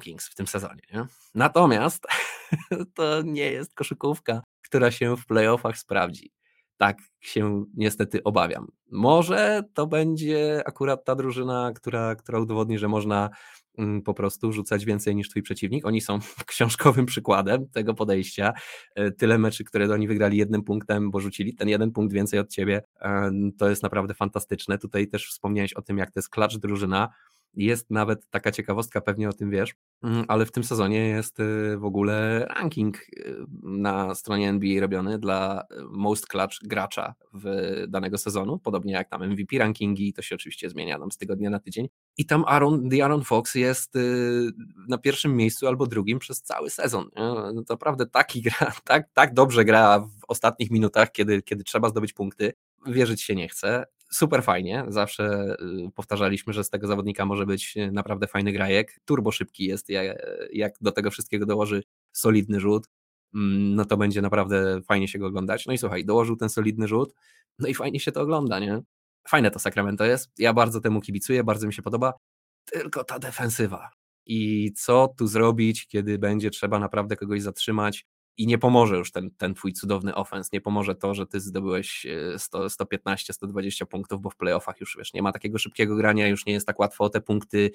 [0.00, 0.82] Kings w tym sezonie.
[0.92, 1.04] Nie?
[1.34, 2.06] Natomiast
[2.94, 6.32] to nie jest koszykówka, która się w playoffach sprawdzi.
[6.82, 8.66] Tak się niestety obawiam.
[8.90, 13.30] Może to będzie akurat ta drużyna, która, która udowodni, że można
[13.78, 15.86] Mm, po prostu rzucać więcej niż twój przeciwnik.
[15.86, 18.52] Oni są książkowym przykładem tego podejścia.
[18.94, 22.50] E, tyle meczy, które oni wygrali jednym punktem, bo rzucili ten jeden punkt więcej od
[22.50, 24.78] ciebie, e, to jest naprawdę fantastyczne.
[24.78, 27.08] Tutaj też wspomniałeś o tym, jak to jest klacz drużyna.
[27.54, 31.76] Jest nawet taka ciekawostka, pewnie o tym wiesz, mm, ale w tym sezonie jest y,
[31.78, 38.18] w ogóle ranking y, na stronie NBA robiony dla y, most clutch gracza w danego
[38.18, 41.88] sezonu, podobnie jak tam MVP rankingi, to się oczywiście zmienia tam z tygodnia na tydzień.
[42.16, 43.94] I tam Aaron, The Aaron Fox jest
[44.88, 47.08] na pierwszym miejscu albo drugim przez cały sezon.
[47.16, 52.12] No, naprawdę taki gra, tak, tak dobrze gra w ostatnich minutach, kiedy, kiedy trzeba zdobyć
[52.12, 52.52] punkty.
[52.86, 54.84] Wierzyć się nie chce super fajnie.
[54.88, 59.00] Zawsze y, powtarzaliśmy, że z tego zawodnika może być y, naprawdę fajny grajek.
[59.04, 59.88] Turbo szybki jest,
[60.52, 62.88] jak do tego wszystkiego dołoży solidny rzut,
[63.34, 65.66] mm, no to będzie naprawdę fajnie się go oglądać.
[65.66, 67.14] No i słuchaj, dołożył ten solidny rzut,
[67.58, 68.82] no i fajnie się to ogląda, nie?
[69.28, 70.30] Fajne to Sacramento jest.
[70.38, 72.14] Ja bardzo temu kibicuję, bardzo mi się podoba.
[72.64, 73.90] Tylko ta defensywa.
[74.26, 78.06] I co tu zrobić, kiedy będzie trzeba naprawdę kogoś zatrzymać?
[78.36, 82.06] I nie pomoże już ten, ten twój cudowny ofens, nie pomoże to, że ty zdobyłeś
[82.38, 86.46] 100, 115, 120 punktów, bo w playoffach już wiesz, nie ma takiego szybkiego grania, już
[86.46, 87.70] nie jest tak łatwo o te punkty,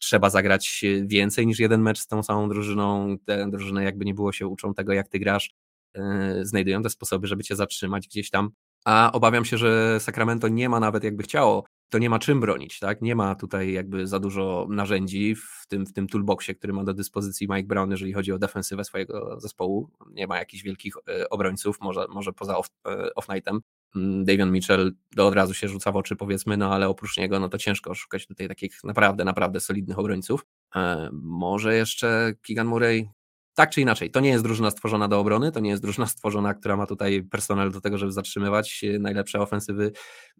[0.00, 4.32] trzeba zagrać więcej niż jeden mecz z tą samą drużyną, te drużyny jakby nie było
[4.32, 5.54] się uczą tego, jak ty grasz,
[5.94, 8.50] yy, znajdują te sposoby, żeby cię zatrzymać gdzieś tam,
[8.84, 12.78] a obawiam się, że Sacramento nie ma nawet jakby chciało to nie ma czym bronić,
[12.78, 13.02] tak?
[13.02, 16.94] Nie ma tutaj jakby za dużo narzędzi w tym, w tym toolboxie, który ma do
[16.94, 19.90] dyspozycji Mike Brown, jeżeli chodzi o defensywę swojego zespołu.
[20.10, 23.58] Nie ma jakichś wielkich e, obrońców, może, może poza off, e, off-nightem.
[23.96, 27.40] Mm, Davion Mitchell to od razu się rzuca w oczy, powiedzmy, no ale oprócz niego,
[27.40, 30.46] no to ciężko szukać tutaj takich naprawdę, naprawdę solidnych obrońców.
[30.76, 33.08] E, może jeszcze Keegan Murray,
[33.54, 36.54] tak czy inaczej, to nie jest drużyna stworzona do obrony, to nie jest drużyna stworzona,
[36.54, 39.92] która ma tutaj personel do tego, żeby zatrzymywać e, najlepsze ofensywy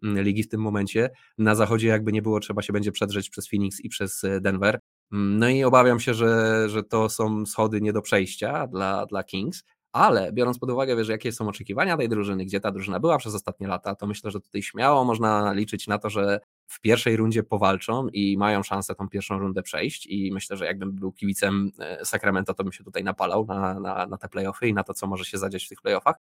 [0.03, 1.09] mm, ligi w tym momencie.
[1.37, 4.79] Na zachodzie jakby nie było, trzeba się będzie przedrzeć przez Phoenix i przez e, Denver.
[5.11, 9.23] Mm, no i obawiam się, że, że to są schody nie do przejścia dla, dla
[9.23, 13.17] Kings, ale biorąc pod uwagę, że jakie są oczekiwania tej drużyny, gdzie ta drużyna była
[13.17, 17.17] przez ostatnie lata, to myślę, że tutaj śmiało można liczyć na to, że w pierwszej
[17.17, 21.71] rundzie powalczą i mają szansę tą pierwszą rundę przejść i myślę, że jakbym był kibicem
[21.79, 24.93] e, Sacramento, to bym się tutaj napalał na, na, na te playoffy i na to,
[24.93, 26.15] co może się zadziać w tych playoffach.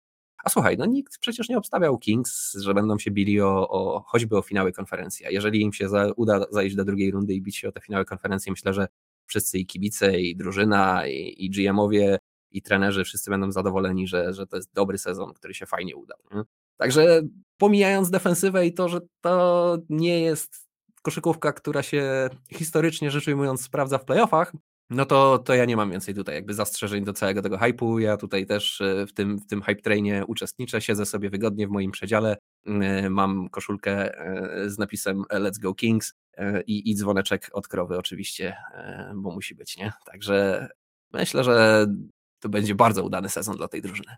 [0.45, 4.37] A słuchaj, no nikt przecież nie obstawiał Kings, że będą się bili o, o choćby
[4.37, 5.27] o finały konferencji.
[5.27, 7.81] A jeżeli im się za, uda zajść do drugiej rundy i bić się o te
[7.81, 8.89] finały konferencji, myślę, że
[9.27, 12.19] wszyscy i kibice, i drużyna, i, i GM-owie,
[12.51, 16.19] i trenerzy, wszyscy będą zadowoleni, że, że to jest dobry sezon, który się fajnie udał.
[16.35, 16.43] Nie?
[16.77, 17.23] Także
[17.59, 20.69] pomijając defensywę i to, że to nie jest
[21.03, 24.53] koszykówka, która się historycznie rzecz ujmując sprawdza w playoffach,
[24.91, 27.99] no to, to ja nie mam więcej tutaj jakby zastrzeżeń do całego tego hypu.
[27.99, 31.71] Ja tutaj też e, w tym, w tym hype trainie uczestniczę, siedzę sobie wygodnie w
[31.71, 36.15] moim przedziale, e, mam koszulkę e, z napisem Let's Go Kings
[36.67, 38.57] i, i dzwoneczek od krowy oczywiście,
[39.15, 39.93] bo musi być, nie?
[40.05, 40.69] Także
[41.13, 41.87] myślę, że
[42.41, 44.17] to będzie bardzo udany sezon dla tej drużyny.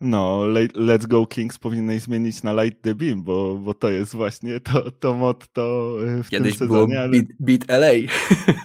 [0.00, 0.40] No,
[0.74, 4.90] Let's Go Kings powinieneś zmienić na Light the Beam, bo, bo to jest właśnie to,
[4.90, 6.86] to motto e, w Kiedyś tym sezonie.
[6.86, 7.08] Było ale...
[7.08, 7.92] beat, beat LA.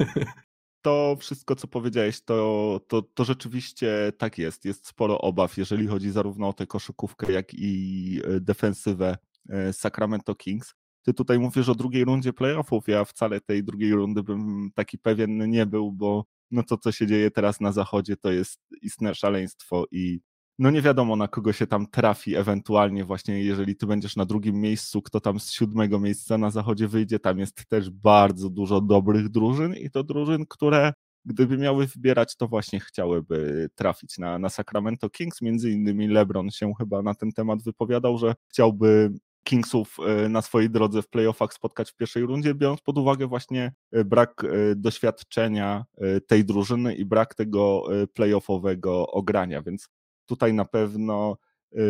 [0.82, 4.66] to wszystko, co powiedziałeś, to, to, to rzeczywiście tak jest.
[4.66, 9.18] Jest sporo obaw, jeżeli chodzi zarówno o tę koszykówkę, jak i e, defensywę
[9.50, 10.74] e, Sacramento Kings.
[11.02, 12.88] Ty tutaj mówisz o drugiej rundzie playoffów.
[12.88, 17.08] Ja wcale tej drugiej rundy bym taki pewien nie był, bo no to, co się
[17.08, 20.20] dzieje teraz na zachodzie, to jest istne szaleństwo i
[20.60, 24.56] no nie wiadomo na kogo się tam trafi ewentualnie właśnie, jeżeli ty będziesz na drugim
[24.56, 29.30] miejscu, kto tam z siódmego miejsca na zachodzie wyjdzie, tam jest też bardzo dużo dobrych
[29.30, 30.94] drużyn i to drużyn, które
[31.26, 35.42] gdyby miały wybierać, to właśnie chciałyby trafić na, na Sacramento Kings.
[35.42, 40.70] Między innymi LeBron się chyba na ten temat wypowiadał, że chciałby Kingsów e, na swojej
[40.70, 45.86] drodze w playoffach spotkać w pierwszej rundzie, biorąc pod uwagę właśnie e, brak e, doświadczenia
[46.28, 49.90] tej drużyny i brak tego playoffowego ogrania, więc
[50.26, 51.38] tutaj na pewno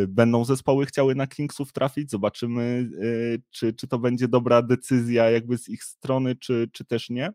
[0.07, 2.89] będą zespoły chciały na Kingsów trafić, zobaczymy
[3.49, 7.31] czy, czy to będzie dobra decyzja jakby z ich strony, czy, czy też nie.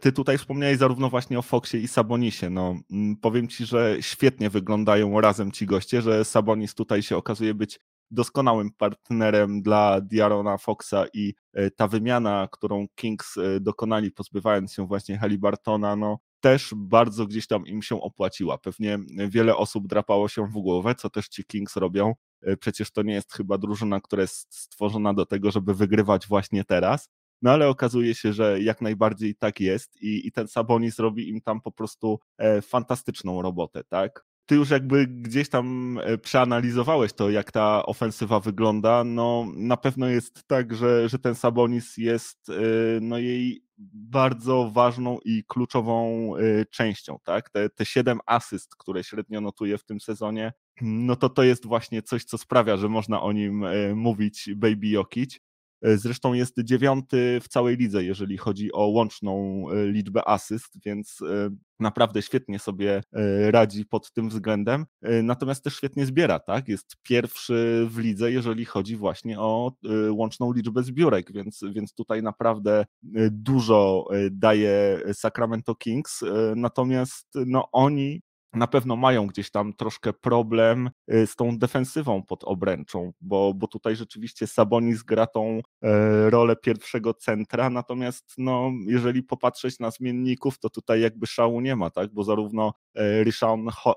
[0.00, 2.50] Ty tutaj wspomniałeś zarówno właśnie o Foxie i Sabonisie.
[2.50, 7.54] No, mm, powiem ci, że świetnie wyglądają razem ci goście, że Sabonis tutaj się okazuje
[7.54, 7.78] być
[8.10, 14.86] doskonałym partnerem dla Diarona Foxa i e, ta wymiana, którą Kings e, dokonali, pozbywając się
[14.86, 18.58] właśnie Halibartona, no też bardzo gdzieś tam im się opłaciła.
[18.58, 22.14] Pewnie wiele osób drapało się w głowę, co też ci Kings robią.
[22.42, 26.64] E, przecież to nie jest chyba drużyna, która jest stworzona do tego, żeby wygrywać właśnie
[26.64, 27.08] teraz.
[27.42, 31.40] No ale okazuje się, że jak najbardziej tak jest i, i ten Sabonis robi im
[31.40, 34.25] tam po prostu e, fantastyczną robotę, tak?
[34.46, 40.08] Ty już jakby gdzieś tam e, przeanalizowałeś to, jak ta ofensywa wygląda, no na pewno
[40.08, 42.52] jest tak, że, że ten Sabonis jest e,
[43.00, 47.50] no, jej bardzo ważną i kluczową e, częścią, tak?
[47.50, 52.02] Te, te 7 asyst, które średnio notuje w tym sezonie, no to to jest właśnie
[52.02, 55.40] coś, co sprawia, że można o nim mówić Baby Jokic.
[55.86, 61.18] E, zresztą jest dziewiąty w całej lidze, jeżeli chodzi o łączną e, liczbę asyst, więc
[61.22, 63.02] e, naprawdę świetnie sobie
[63.50, 64.86] radzi pod tym względem.
[65.22, 66.68] Natomiast też świetnie zbiera, tak?
[66.68, 69.72] Jest pierwszy w lidze, jeżeli chodzi właśnie o
[70.10, 72.84] łączną liczbę zbiórek, więc, więc tutaj naprawdę
[73.30, 76.24] dużo daje Sacramento Kings.
[76.56, 82.44] Natomiast no, oni na pewno mają gdzieś tam troszkę problem y, z tą defensywą pod
[82.44, 89.22] obręczą, bo, bo tutaj rzeczywiście Sabonis gra tą e, rolę pierwszego centra, natomiast no, jeżeli
[89.22, 93.24] popatrzeć na zmienników, to tutaj jakby szału nie ma, tak, bo zarówno e,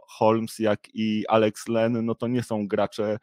[0.07, 3.17] Holmes, jak i Alex Len, no to nie są gracze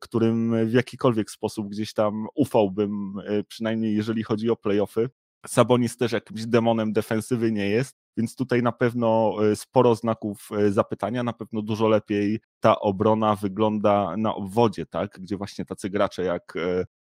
[0.00, 3.14] którym w jakikolwiek sposób gdzieś tam ufałbym,
[3.48, 5.10] przynajmniej jeżeli chodzi o playoffy.
[5.46, 11.32] Sabonis też jakimś demonem defensywy nie jest, więc tutaj na pewno sporo znaków zapytania, na
[11.32, 15.18] pewno dużo lepiej ta obrona wygląda na obwodzie, tak?
[15.20, 16.54] gdzie właśnie tacy gracze jak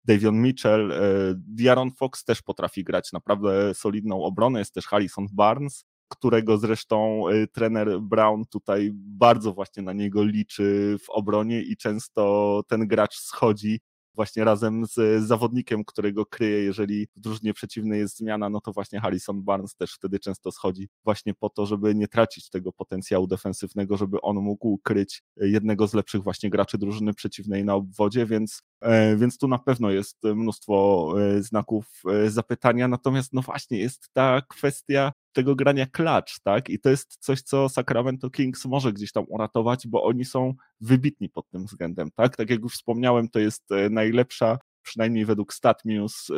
[0.04, 0.92] Davion Mitchell,
[1.34, 8.00] Diaron Fox też potrafi grać naprawdę solidną obronę, jest też Harrison Barnes, którego zresztą trener
[8.00, 13.80] Brown tutaj bardzo właśnie na niego liczy w obronie i często ten gracz schodzi
[14.18, 19.00] właśnie razem z zawodnikiem, którego kryje, jeżeli w drużynie przeciwnej jest zmiana, no to właśnie
[19.00, 23.96] Harrison Barnes też wtedy często schodzi właśnie po to, żeby nie tracić tego potencjału defensywnego,
[23.96, 29.16] żeby on mógł kryć jednego z lepszych właśnie graczy drużyny przeciwnej na obwodzie, więc, e,
[29.16, 34.42] więc tu na pewno jest mnóstwo e, znaków e, zapytania, natomiast no właśnie jest ta
[34.48, 36.70] kwestia tego grania klacz, tak?
[36.70, 41.28] I to jest coś, co Sacramento Kings może gdzieś tam uratować, bo oni są wybitni
[41.28, 42.36] pod tym względem, tak?
[42.36, 46.32] Tak jak już wspomniałem, to jest e, najlepsza, przynajmniej według StatMuse,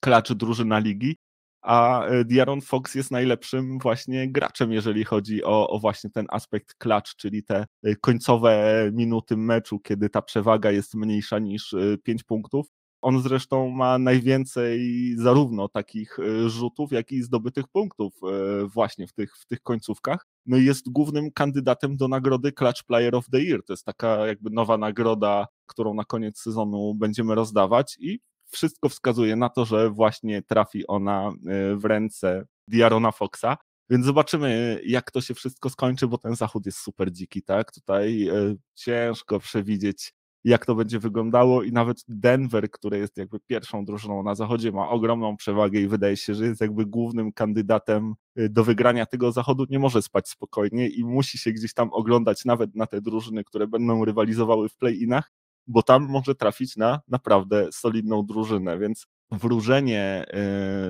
[0.00, 1.16] klacz drużyna ligi,
[1.62, 6.74] a e, Diaron Fox jest najlepszym właśnie graczem, jeżeli chodzi o, o właśnie ten aspekt
[6.74, 12.66] klacz, czyli te e, końcowe minuty meczu, kiedy ta przewaga jest mniejsza niż 5 punktów.
[13.02, 14.80] On zresztą ma najwięcej
[15.16, 20.26] zarówno takich e, rzutów, jak i zdobytych punktów e, właśnie w tych, w tych końcówkach.
[20.46, 23.62] No i jest głównym kandydatem do nagrody Clutch Player of the Year.
[23.64, 29.36] To jest taka jakby nowa nagroda, którą na koniec sezonu będziemy rozdawać i wszystko wskazuje
[29.36, 33.56] na to, że właśnie trafi ona e, w ręce Diarona Foxa.
[33.90, 37.72] Więc zobaczymy, jak to się wszystko skończy, bo ten zachód jest super dziki, tak?
[37.72, 38.28] Tutaj
[38.74, 40.12] ciężko przewidzieć,
[40.44, 44.88] jak to będzie wyglądało i nawet Denver, który jest jakby pierwszą drużyną na zachodzie, ma
[44.88, 49.66] ogromną przewagę i wydaje się, że jest jakby głównym kandydatem y, do wygrania tego zachodu,
[49.70, 53.66] nie może spać spokojnie i musi się gdzieś tam oglądać nawet na te drużyny, które
[53.66, 55.32] będą rywalizowały w play-inach,
[55.66, 60.26] bo tam może trafić na naprawdę solidną drużynę, więc wróżenie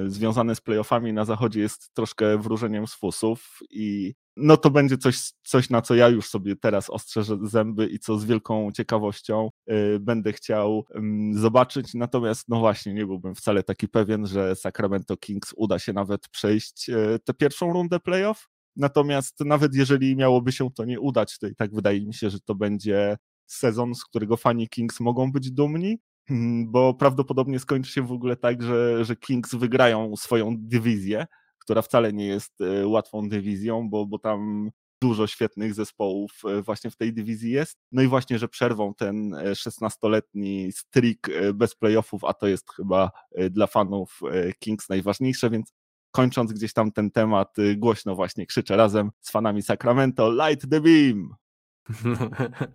[0.06, 4.98] y, związane z playoffami na zachodzie jest troszkę wróżeniem z fusów i no to będzie
[4.98, 9.50] coś, coś, na co ja już sobie teraz ostrzeżę zęby i co z wielką ciekawością
[9.70, 10.84] y, będę chciał
[11.32, 11.94] zobaczyć.
[11.94, 16.88] Natomiast, no właśnie, nie byłbym wcale taki pewien, że Sacramento Kings uda się nawet przejść
[16.88, 18.48] y, tę pierwszą rundę playoff.
[18.76, 22.40] Natomiast nawet jeżeli miałoby się to nie udać, to i tak wydaje mi się, że
[22.40, 25.98] to będzie sezon, z którego fani Kings mogą być dumni,
[26.28, 31.26] hmm, bo prawdopodobnie skończy się w ogóle tak, że, że Kings wygrają swoją dywizję
[31.60, 34.70] która wcale nie jest e, łatwą dywizją, bo, bo tam
[35.02, 37.76] dużo świetnych zespołów e, właśnie w tej dywizji jest.
[37.92, 43.10] No i właśnie, że przerwą ten 16-letni e, streak bez playoffów, a to jest chyba
[43.50, 44.20] dla fanów
[44.58, 45.72] Kings najważniejsze, więc
[46.10, 51.34] kończąc gdzieś tam ten temat, głośno właśnie krzyczę razem z fanami Sacramento, light the beam!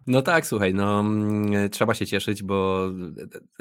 [0.08, 2.90] No tak, słuchaj, no mm, trzeba się cieszyć, bo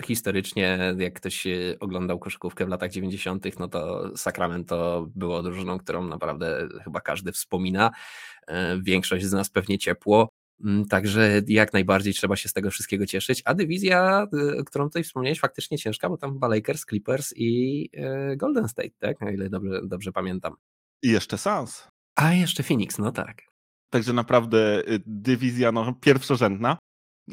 [0.05, 1.47] historycznie jak ktoś
[1.81, 7.91] oglądał koszykówkę w latach 90., no to Sacramento było drużyną, którą naprawdę chyba każdy wspomina.
[8.47, 10.29] E, większość z nas pewnie ciepło.
[10.65, 13.43] Mm, także jak najbardziej trzeba się z tego wszystkiego cieszyć.
[13.45, 14.27] A dywizja,
[14.67, 19.23] którą tutaj wspomniałeś, faktycznie ciężka, bo tam chyba Lakers, Clippers i e, Golden State, tak?
[19.23, 20.55] O ile dobrze, dobrze pamiętam.
[21.03, 21.89] I jeszcze Suns.
[22.17, 23.54] A jeszcze Phoenix, no tak.
[23.95, 26.79] Także naprawdę y, dywizja no, pierwszorzędna.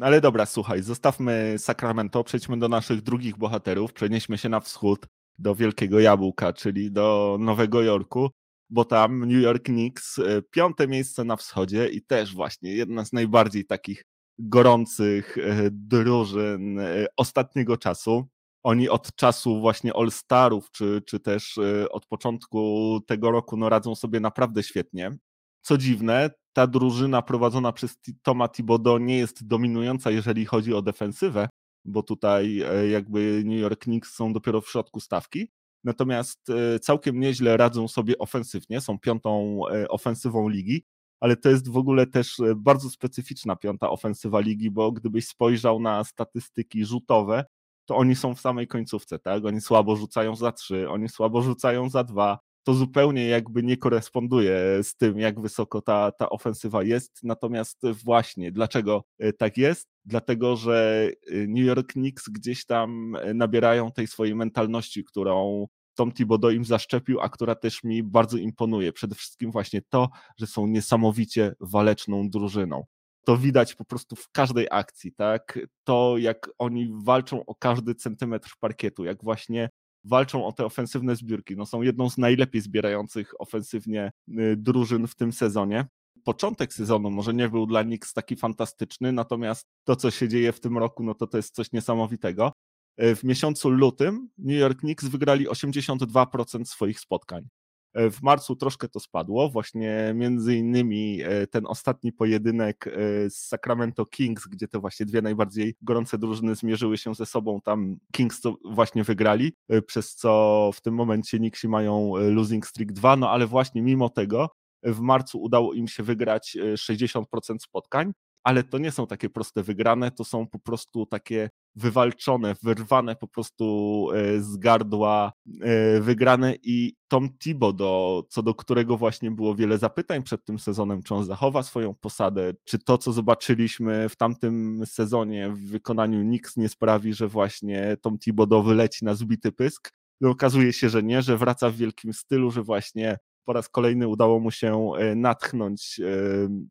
[0.00, 5.06] Ale dobra, słuchaj, zostawmy Sacramento, przejdźmy do naszych drugich bohaterów, przenieśmy się na wschód
[5.38, 8.30] do Wielkiego Jabłka, czyli do Nowego Jorku,
[8.70, 13.12] bo tam New York Knicks, y, piąte miejsce na wschodzie i też właśnie jedna z
[13.12, 14.02] najbardziej takich
[14.38, 16.80] gorących y, drużyn
[17.16, 18.28] ostatniego czasu.
[18.62, 21.58] Oni od czasu właśnie All-Starów, czy, czy też
[21.90, 25.16] od początku tego roku, no radzą sobie naprawdę świetnie.
[25.62, 31.48] Co dziwne, ta drużyna prowadzona przez Toma Thibodeau nie jest dominująca, jeżeli chodzi o defensywę,
[31.84, 35.48] bo tutaj e, jakby New York Knicks są dopiero w środku stawki.
[35.84, 40.84] Natomiast e, całkiem nieźle radzą sobie ofensywnie, są piątą e, ofensywą ligi,
[41.20, 46.04] ale to jest w ogóle też bardzo specyficzna piąta ofensywa ligi, bo gdybyś spojrzał na
[46.04, 47.44] statystyki rzutowe,
[47.86, 49.44] to oni są w samej końcówce, tak?
[49.44, 54.82] Oni słabo rzucają za trzy, oni słabo rzucają za dwa, to zupełnie jakby nie koresponduje
[54.82, 57.20] z tym, jak wysoko ta, ta ofensywa jest.
[57.22, 59.88] Natomiast właśnie, dlaczego e, tak jest?
[60.04, 66.12] Dlatego, że e, New York Knicks gdzieś tam e, nabierają tej swojej mentalności, którą Tom
[66.12, 68.92] Thibodeau im zaszczepił, a która też mi bardzo imponuje.
[68.92, 70.08] Przede wszystkim właśnie to,
[70.38, 72.84] że są niesamowicie waleczną drużyną.
[73.24, 75.58] To widać po prostu w każdej akcji, tak?
[75.84, 79.68] To, jak oni walczą o każdy centymetr parkietu, jak właśnie
[80.04, 81.56] walczą o te ofensywne zbiórki.
[81.56, 85.86] No, są jedną z najlepiej zbierających ofensywnie y, drużyn w tym sezonie.
[86.24, 90.60] początek sezonu może nie był dla Knicks taki fantastyczny, natomiast to, co się dzieje w
[90.60, 92.52] tym roku, no to to jest coś niesamowitego.
[92.96, 97.48] E, w miesiącu lutym New York Knicks wygrali 82% swoich spotkań.
[97.94, 102.84] E, w marcu troszkę to spadło, właśnie między innymi e, ten ostatni pojedynek
[103.28, 107.96] z Sacramento Kings, gdzie te właśnie dwie najbardziej gorące drużyny zmierzyły się ze sobą, tam
[108.12, 109.52] Kings to właśnie wygrali,
[109.86, 114.50] przez co w tym momencie Knicksi mają losing streak 2, no ale właśnie mimo tego
[114.82, 117.24] w marcu udało im się wygrać 60%
[117.58, 118.12] spotkań,
[118.44, 123.28] ale to nie są takie proste wygrane, to są po prostu takie wywalczone, wyrwane po
[123.28, 129.78] prostu e, z gardła e, wygrane i Tom Thibodeau, co do którego właśnie było wiele
[129.78, 134.82] zapytań przed tym sezonem, czy on zachowa swoją posadę, czy to, co zobaczyliśmy w tamtym
[134.86, 139.92] sezonie w wykonaniu Knicks nie sprawi, że właśnie Tom Thibodeau wyleci na zbity pysk.
[140.20, 144.08] No, okazuje się, że nie, że wraca w wielkim stylu, że właśnie po raz kolejny
[144.08, 146.00] udało mu się e, natchnąć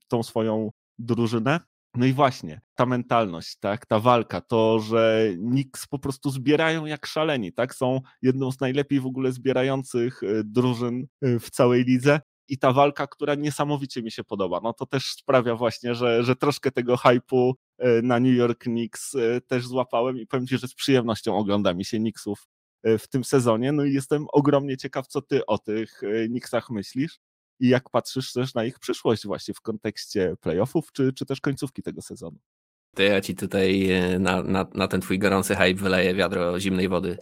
[0.07, 1.59] tą swoją drużynę.
[1.95, 7.05] No i właśnie, ta mentalność, tak, ta walka, to, że Knicks po prostu zbierają jak
[7.05, 12.19] szaleni, tak, są jedną z najlepiej w ogóle zbierających e, drużyn e, w całej lidze.
[12.47, 16.35] I ta walka, która niesamowicie mi się podoba, no to też sprawia właśnie, że, że
[16.35, 19.15] troszkę tego hypu e, na New York Knicks
[19.47, 22.47] też złapałem i powiem Ci, że z przyjemnością ogląda mi się Knicksów
[22.83, 27.19] w tym sezonie, no i jestem ogromnie ciekaw, co Ty o tych Knicksach myślisz
[27.62, 31.84] i jak patrzysz też na ich przyszłość właśnie w kontekście playoffów, czy, czy też końcówki
[31.84, 32.39] tego sezonu.
[32.95, 36.89] To ja ci tutaj e, na, na, na, ten twój gorący hype wyleję wiadro zimnej
[36.89, 37.18] wody,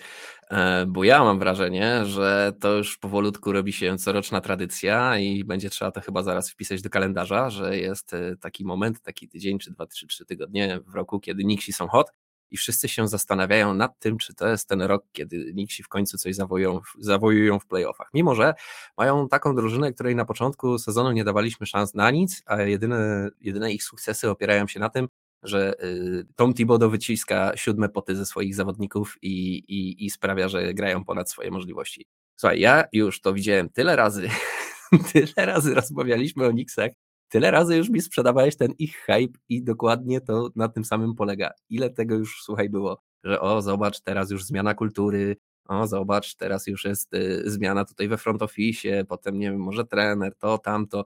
[0.52, 5.70] e, bo ja mam wrażenie, że to już powolutku robi się coroczna tradycja i będzie
[5.70, 9.72] trzeba to chyba zaraz wpisać do kalendarza, że jest e, taki moment, taki tydzień, czy
[9.72, 12.12] dwa, trzy, trzy tygodnie w roku, kiedy Nixi są hot
[12.52, 16.18] i wszyscy się zastanawiają nad tym, czy to jest ten rok, kiedy Nixi w końcu
[16.18, 18.10] coś zawojują, zawojują w playoffach.
[18.14, 18.54] Mimo, że
[18.97, 23.74] mają taką drużynę, której na początku sezonu nie dawaliśmy szans na nic, a jedyne, jedyne
[23.74, 25.08] ich sukcesy opierają się na tym,
[25.43, 30.74] że y, Tom Thibodeau wyciska siódme poty ze swoich zawodników i, i, i sprawia, że
[30.74, 32.06] grają ponad swoje możliwości.
[32.36, 34.30] Słuchaj, ja już to widziałem tyle razy,
[35.14, 36.91] tyle razy rozmawialiśmy o Knicksach,
[37.30, 41.51] Tyle razy już mi sprzedawałeś ten ich hype i dokładnie to na tym samym polega.
[41.69, 46.67] Ile tego już, słuchaj, było, że o, zobacz, teraz już zmiana kultury, o, zobacz, teraz
[46.67, 51.05] już jest y, zmiana tutaj we front office, potem, nie wiem, może trener, to, tamto.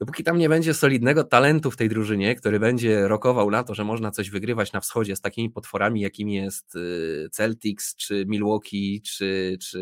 [0.00, 3.84] Dopóki tam nie będzie solidnego talentu w tej drużynie, który będzie rokował na to, że
[3.84, 9.58] można coś wygrywać na wschodzie z takimi potworami, jakimi jest y, Celtics, czy Milwaukee, czy,
[9.60, 9.78] czy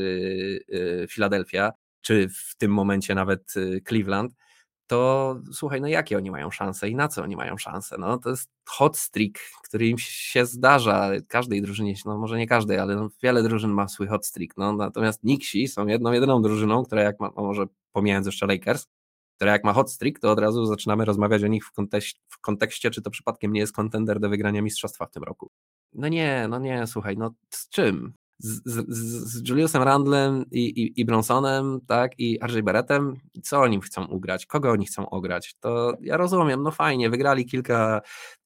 [0.75, 4.35] y, Philadelphia, czy w tym momencie nawet y, Cleveland,
[4.89, 7.97] to słuchaj, no jakie oni mają szanse i na co oni mają szanse?
[7.99, 9.33] No to jest hot streak,
[9.65, 13.89] który im się zdarza, każdej drużynie, no może nie każdej, ale no, wiele drużyn ma
[13.89, 17.67] swój hot streak, no natomiast Nixi są jedną, jedyną drużyną, która jak ma, no może
[17.93, 18.87] pomijając jeszcze Lakers,
[19.37, 21.73] która jak ma hot streak, to od razu zaczynamy rozmawiać o nich w,
[22.29, 25.51] w kontekście czy to przypadkiem nie jest kontender do wygrania mistrzostwa w tym roku.
[25.93, 28.13] No nie, no nie, słuchaj, no z czym?
[28.39, 33.81] Z, z, z Juliusem Randlem i, i, i Bronsonem, tak, i RJ Barrettem, co oni
[33.81, 38.01] chcą ugrać, kogo oni chcą ograć, to ja rozumiem, no fajnie, wygrali kilka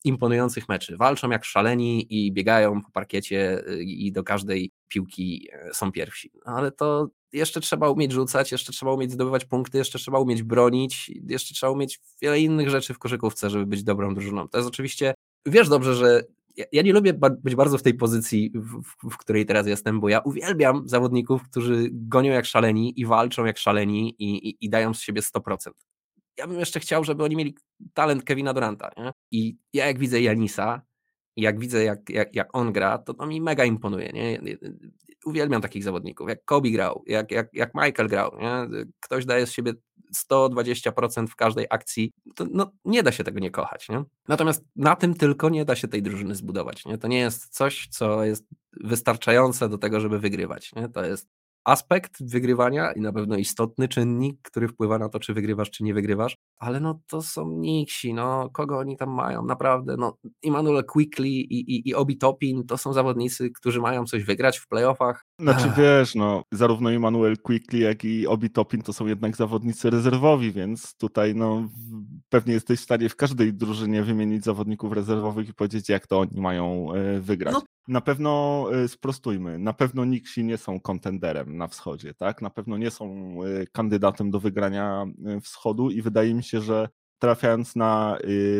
[0.04, 5.74] imponujących meczy, walczą jak szaleni i biegają po parkiecie y, i do każdej piłki e,
[5.74, 9.98] są pierwsi, no, ale to jeszcze trzeba umieć rzucać, jeszcze trzeba umieć zdobywać punkty, jeszcze
[9.98, 14.48] trzeba umieć bronić, jeszcze trzeba umieć wiele innych rzeczy w koszykówce, żeby być dobrą drużyną.
[14.48, 15.14] To jest oczywiście,
[15.46, 16.24] wiesz dobrze, że
[16.72, 20.20] ja nie lubię być bardzo w tej pozycji, w, w, której teraz jestem, bo ja
[20.20, 25.00] uwielbiam zawodników, którzy gonią jak szaleni i walczą jak szaleni i, i, i dają z
[25.00, 25.70] siebie 100%.
[26.38, 27.54] Ja bym jeszcze chciał, żeby oni mieli
[27.94, 28.90] talent Kevina Duranta.
[28.96, 29.12] Nie?
[29.30, 30.82] I ja jak widzę Janisa,
[31.36, 34.10] jak widzę jak, jak, jak on gra, to to mi mega imponuje.
[34.12, 34.40] Nie?
[35.24, 38.36] Uwielbiam takich zawodników, jak Kobe grał, jak, jak, jak Michael grał.
[38.40, 38.84] Nie?
[39.00, 39.72] Ktoś daje z siebie
[40.30, 43.88] 120% w każdej akcji, to no, nie da się tego nie kochać.
[43.88, 44.04] Nie?
[44.28, 46.84] Natomiast na tym tylko nie da się tej drużyny zbudować.
[46.84, 46.98] Nie?
[46.98, 48.46] To nie jest coś, co jest
[48.84, 50.74] wystarczające do tego, żeby wygrywać.
[50.74, 50.88] Nie?
[50.88, 51.28] To jest
[51.64, 55.94] aspekt wygrywania i na pewno istotny czynnik, który wpływa na to, czy wygrywasz, czy nie
[55.94, 61.28] wygrywasz, ale no to są niksi, no kogo oni tam mają, naprawdę, no Immanuel Quickly
[61.28, 65.24] i, i, i Obi Topin to są zawodnicy, którzy mają coś wygrać w playoffach.
[65.42, 65.76] Znaczy Ech.
[65.76, 70.96] wiesz, no zarówno Immanuel Quickly, jak i Obi Topin to są jednak zawodnicy rezerwowi, więc
[70.96, 71.68] tutaj no
[72.28, 76.40] pewnie jesteś w stanie w każdej drużynie wymienić zawodników rezerwowych i powiedzieć, jak to oni
[76.40, 77.54] mają e, wygrać.
[77.54, 82.42] No na pewno y, sprostujmy, na pewno Nixi nie są kontenderem na wschodzie, tak?
[82.42, 85.06] Na pewno nie są y, kandydatem do wygrania
[85.42, 86.88] wschodu i wydaje mi się, że
[87.18, 88.18] trafiając na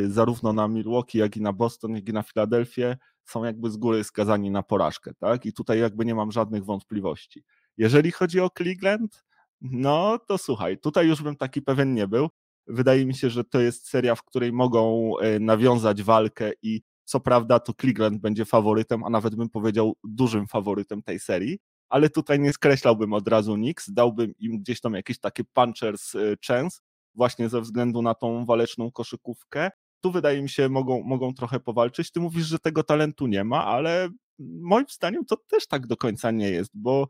[0.09, 4.05] zarówno na Milwaukee, jak i na Boston, jak i na Filadelfię, są jakby z góry
[4.05, 5.47] skazani na porażkę, tak?
[5.47, 7.45] I tutaj jakby nie mam żadnych wątpliwości.
[7.77, 9.25] Jeżeli chodzi o Cleveland,
[9.61, 12.29] no to słuchaj, tutaj już bym taki pewien nie był.
[12.67, 17.59] Wydaje mi się, że to jest seria, w której mogą nawiązać walkę i co prawda
[17.59, 21.59] to Cleveland będzie faworytem, a nawet bym powiedział dużym faworytem tej serii,
[21.89, 26.13] ale tutaj nie skreślałbym od razu Knicks, dałbym im gdzieś tam jakieś takie punchers
[26.47, 26.81] chance,
[27.15, 29.71] właśnie ze względu na tą waleczną koszykówkę.
[30.03, 32.11] Tu wydaje mi się, mogą, mogą trochę powalczyć.
[32.13, 36.31] Ty mówisz, że tego talentu nie ma, ale moim zdaniem to też tak do końca
[36.31, 37.09] nie jest, bo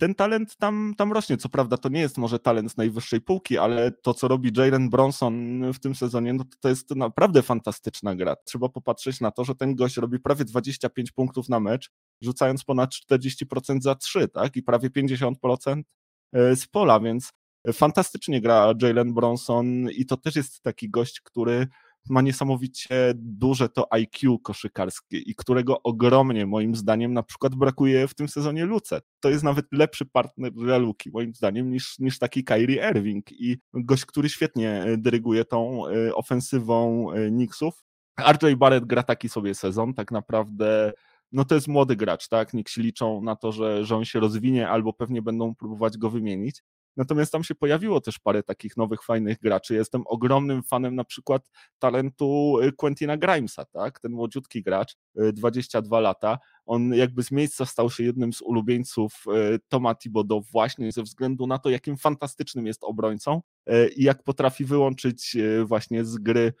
[0.00, 1.36] ten talent tam, tam rośnie.
[1.36, 4.90] Co prawda to nie jest może talent z najwyższej półki, ale to, co robi Jalen
[4.90, 8.36] Bronson w tym sezonie, no to, jest naprawdę fantastyczna gra.
[8.36, 12.90] Trzeba popatrzeć na to, że ten gość robi prawie 25 punktów na mecz, rzucając ponad
[13.12, 14.56] 40% za 3, tak?
[14.56, 15.82] I prawie 50%
[16.32, 17.32] e, z pola, więc
[17.72, 21.66] fantastycznie gra Jalen Bronson i to też jest taki gość, który
[22.08, 28.14] ma niesamowicie duże to IQ koszykarskie i którego ogromnie moim zdaniem na przykład brakuje w
[28.14, 29.00] tym sezonie Luce.
[29.20, 33.58] To jest nawet lepszy partner dla Luki moim zdaniem niż, niż taki Kyrie Irving i
[33.74, 37.84] gość, który świetnie e, dyryguje tą e, ofensywą e, Knicksów.
[38.32, 40.92] RJ Barrett gra taki sobie sezon, tak naprawdę
[41.32, 42.54] no to jest młody gracz, tak?
[42.54, 46.10] Nikt się liczą na to, że, że on się rozwinie albo pewnie będą próbować go
[46.10, 46.62] wymienić.
[46.96, 49.74] Natomiast tam się pojawiło też parę takich nowych, fajnych graczy.
[49.74, 54.00] Jestem ogromnym fanem na przykład talentu y, Quentina Grimesa, tak?
[54.00, 54.96] Ten młodziutki gracz,
[55.32, 56.38] 22 y, lata.
[56.66, 59.24] On jakby z miejsca stał się jednym z ulubieńców
[59.54, 63.42] y, Toma Thibodeau właśnie ze względu na to, jakim fantastycznym jest obrońcą
[63.96, 66.52] i jak potrafi wyłączyć właśnie z gry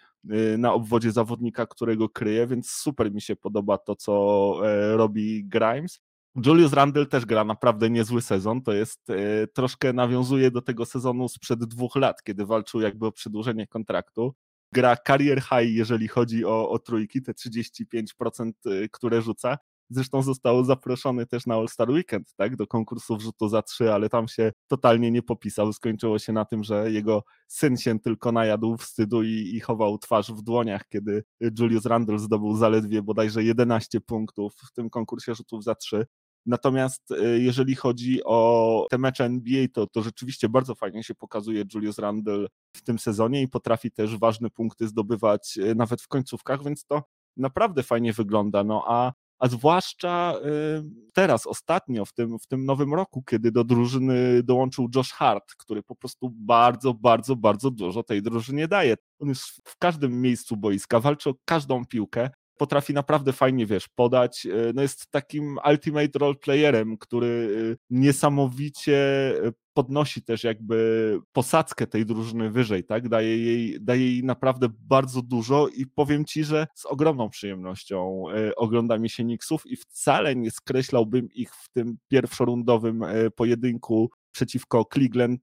[0.58, 4.54] na obwodzie zawodnika, którego kryje, więc super mi się podoba to, co
[4.96, 6.00] robi Grimes.
[6.36, 8.62] Julius Randle też gra naprawdę niezły sezon.
[8.62, 13.12] To jest e, troszkę nawiązuje do tego sezonu sprzed dwóch lat, kiedy walczył jakby o
[13.12, 14.34] przedłużenie kontraktu.
[14.72, 19.58] Gra career high, jeżeli chodzi o, o trójki, te 35%, e, które rzuca.
[19.92, 24.28] Zresztą został zaproszony też na All-Star Weekend, tak, do konkursu wrzutu za trzy, ale tam
[24.28, 25.72] się totalnie nie popisał.
[25.72, 30.32] Skończyło się na tym, że jego syn się tylko najadł wstydu i, i chował twarz
[30.32, 31.24] w dłoniach, kiedy
[31.58, 36.06] Julius Randle zdobył zaledwie bodajże 11 punktów w tym konkursie rzutów za trzy.
[36.46, 41.64] Natomiast e, jeżeli chodzi o te mecze NBA, to, to rzeczywiście bardzo fajnie się pokazuje
[41.74, 46.64] Julius Randle w tym sezonie i potrafi też ważne punkty zdobywać e, nawet w końcówkach,
[46.64, 47.02] więc to
[47.36, 48.64] naprawdę fajnie wygląda.
[48.64, 50.82] No a, a zwłaszcza e,
[51.12, 55.82] teraz, ostatnio, w tym, w tym nowym roku, kiedy do drużyny dołączył Josh Hart, który
[55.82, 58.96] po prostu bardzo, bardzo, bardzo dużo tej drużynie daje.
[59.18, 62.30] On jest w każdym miejscu boiska, walczy o każdą piłkę
[62.60, 64.46] potrafi naprawdę fajnie, wiesz, podać.
[64.46, 68.96] E, no jest takim ultimate role playerem, który e, niesamowicie
[69.44, 73.08] e, podnosi też jakby posadzkę tej drużyny wyżej, tak?
[73.08, 78.24] Daje jej, daje jej naprawdę bardzo dużo i powiem ci, że z ogromną przyjemnością
[78.56, 83.04] ogląda mi się Knicksów i wcale nie skreślałbym ich w tym pierwszorundowym
[83.36, 85.42] pojedynku przeciwko Cleveland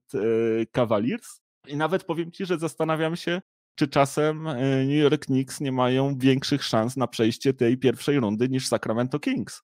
[0.72, 1.40] Cavaliers.
[1.68, 3.40] I nawet powiem ci, że zastanawiam się,
[3.78, 8.48] czy czasem e, New York Knicks nie mają większych szans na przejście tej pierwszej rundy
[8.48, 9.62] niż Sacramento Kings?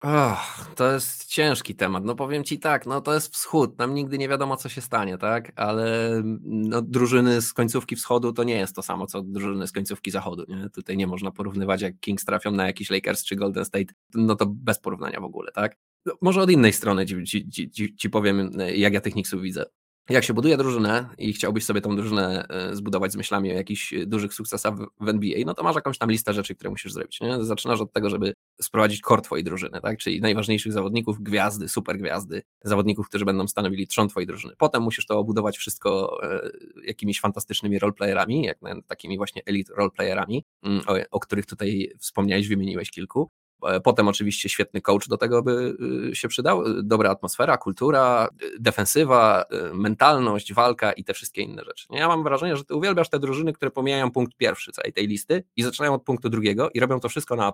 [0.00, 2.04] Oh, to jest ciężki temat.
[2.04, 5.18] No powiem ci tak, no to jest wschód, nam nigdy nie wiadomo, co się stanie,
[5.18, 5.52] tak?
[5.56, 6.10] Ale
[6.42, 10.44] no, drużyny z końcówki wschodu to nie jest to samo, co drużyny z końcówki zachodu.
[10.48, 10.70] Nie?
[10.70, 14.46] Tutaj nie można porównywać, jak Kings trafią na jakiś Lakers czy Golden State, no to
[14.46, 15.76] bez porównania w ogóle, tak?
[16.06, 19.64] No, może od innej strony ci, ci, ci, ci powiem, jak ja tych Knicksów widzę
[20.10, 23.94] jak się buduje drużynę i chciałbyś sobie tą drużynę e, zbudować z myślami o jakichś
[24.06, 27.20] dużych sukcesach w NBA, no to masz jakąś tam listę rzeczy, które musisz zrobić.
[27.20, 27.44] Nie?
[27.44, 29.98] Zaczynasz od tego, żeby sprowadzić kor twojej drużyny, tak?
[29.98, 34.54] czyli najważniejszych zawodników, gwiazdy, super gwiazdy, zawodników, którzy będą stanowili trzon twojej drużyny.
[34.58, 36.50] Potem musisz to obudować wszystko e,
[36.84, 43.30] jakimiś fantastycznymi roleplayerami, jak takimi właśnie elite roleplayerami, mm, o których tutaj wspomniałeś, wymieniłeś kilku.
[43.68, 45.76] E, potem oczywiście świetny coach do tego by
[46.10, 48.28] y, się przydał, dobra atmosfera, kultura,
[48.60, 49.44] defensywa,
[49.74, 51.86] mentalność, walka i te wszystkie inne rzeczy.
[51.90, 55.44] Ja mam wrażenie, że ty uwielbiasz te drużyny, które pomijają punkt pierwszy całej tej listy
[55.56, 57.52] i zaczynają od punktu drugiego i robią to wszystko na A+.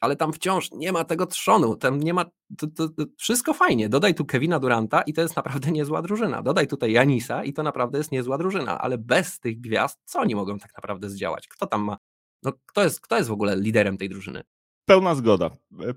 [0.00, 2.24] Ale tam wciąż nie ma tego trzonu, tam nie ma,
[2.58, 3.88] to, to, to wszystko fajnie.
[3.88, 6.42] Dodaj tu Kevina Duranta i to jest naprawdę niezła drużyna.
[6.42, 10.34] Dodaj tutaj Janisa i to naprawdę jest niezła drużyna, ale bez tych gwiazd, co oni
[10.34, 11.48] mogą tak naprawdę zdziałać?
[11.48, 11.96] Kto tam ma,
[12.42, 14.42] no kto jest, kto jest w ogóle liderem tej drużyny?
[14.86, 15.50] Pełna zgoda.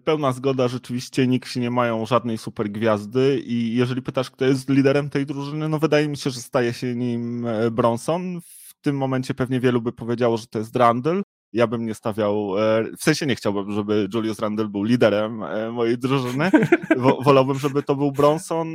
[0.03, 5.09] Pełna zgoda, rzeczywiście nikt nie mają żadnej super gwiazdy i jeżeli pytasz, kto jest liderem
[5.09, 8.41] tej drużyny, no wydaje mi się, że staje się nim e, Bronson.
[8.41, 11.23] W tym momencie pewnie wielu by powiedziało, że to jest Randall.
[11.53, 15.71] Ja bym nie stawiał, e, w sensie nie chciałbym, żeby Julius Randle był liderem e,
[15.71, 16.51] mojej drużyny.
[17.25, 18.67] Wolałbym, żeby to był Bronson.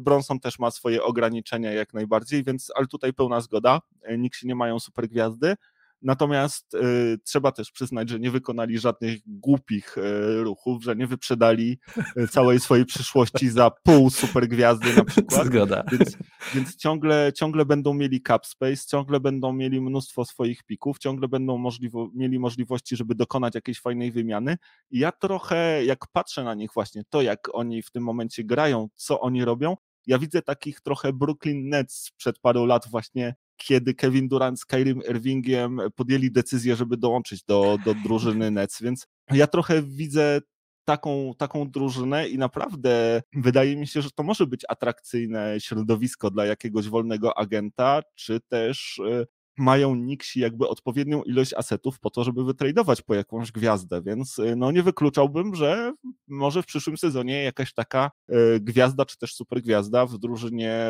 [0.00, 3.80] Bronson też ma swoje ograniczenia jak najbardziej, więc ale tutaj pełna zgoda.
[4.18, 5.56] Nikt nie mają super gwiazdy.
[6.02, 11.78] Natomiast y, trzeba też przyznać, że nie wykonali żadnych głupich y, ruchów, że nie wyprzedali
[12.16, 15.46] y, całej swojej przyszłości za pół supergwiazdy na przykład.
[15.46, 15.84] Zgoda.
[15.92, 16.16] Więc,
[16.54, 21.58] więc ciągle, ciągle będą mieli cap space, ciągle będą mieli mnóstwo swoich pików, ciągle będą
[21.58, 24.56] możliwo, mieli możliwości, żeby dokonać jakiejś fajnej wymiany.
[24.90, 28.88] I ja trochę, jak patrzę na nich właśnie, to jak oni w tym momencie grają,
[28.94, 29.76] co oni robią,
[30.06, 33.34] ja widzę takich trochę Brooklyn Nets przed paru lat właśnie
[33.66, 39.06] kiedy Kevin Durant z Kyrie Irvingiem podjęli decyzję, żeby dołączyć do, do drużyny Nets, więc
[39.30, 40.40] ja trochę widzę
[40.84, 46.46] taką, taką drużynę i naprawdę wydaje mi się, że to może być atrakcyjne środowisko dla
[46.46, 49.26] jakiegoś wolnego agenta, czy też y,
[49.60, 54.56] mają Nixi jakby odpowiednią ilość asetów po to, żeby wytradować po jakąś gwiazdę, więc y,
[54.56, 55.92] no nie wykluczałbym, że
[56.28, 60.80] może w przyszłym sezonie jakaś taka y, gwiazda, czy też super gwiazda w drużynie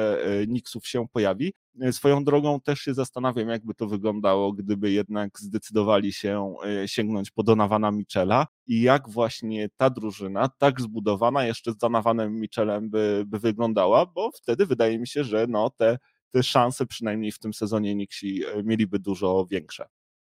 [0.49, 1.53] Nixów się pojawi.
[1.91, 6.55] Swoją drogą też się zastanawiam, jakby to wyglądało, gdyby jednak zdecydowali się
[6.87, 12.91] sięgnąć po Donawana Michela i jak właśnie ta drużyna, tak zbudowana, jeszcze z Donavanem Michelem
[12.91, 15.99] by, by wyglądała, bo wtedy wydaje mi się, że no te
[16.31, 19.89] te szanse przynajmniej w tym sezonie Nixi e, mieliby dużo większe.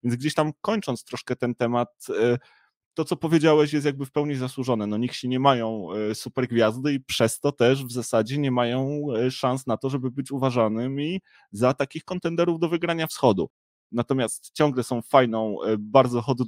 [0.03, 2.39] Więc gdzieś tam kończąc troszkę ten temat, e,
[2.95, 4.87] to co powiedziałeś jest jakby w pełni zasłużone.
[4.87, 9.07] No Nixi nie mają e, super gwiazdy i przez to też w zasadzie nie mają
[9.31, 11.21] szans na to, żeby być uważanymi
[11.53, 13.51] za takich kontenderów do wygrania wschodu.
[13.93, 16.39] Natomiast ciągle są fajną, bardzo hot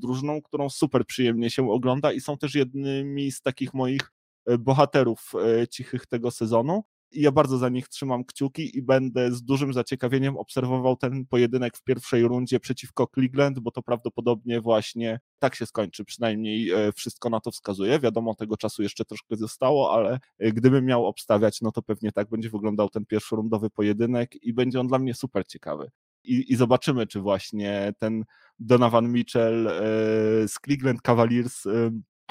[0.45, 4.13] którą super przyjemnie się ogląda i są też jednymi z takich moich
[4.59, 5.33] bohaterów
[5.71, 10.37] cichych tego sezonu i ja bardzo za nich trzymam kciuki i będę z dużym zaciekawieniem
[10.37, 16.05] obserwował ten pojedynek w pierwszej rundzie przeciwko Cleveland, bo to prawdopodobnie właśnie tak się skończy,
[16.05, 17.99] przynajmniej e, wszystko na to wskazuje.
[17.99, 22.29] Wiadomo, tego czasu jeszcze troszkę zostało, ale e, gdybym miał obstawiać, no to pewnie tak
[22.29, 25.91] będzie wyglądał ten pierwszorundowy pojedynek i będzie on dla mnie super ciekawy.
[26.25, 28.25] I, i zobaczymy, czy właśnie ten
[28.59, 29.73] Donovan Mitchell e,
[30.49, 31.65] z Cleveland Cavaliers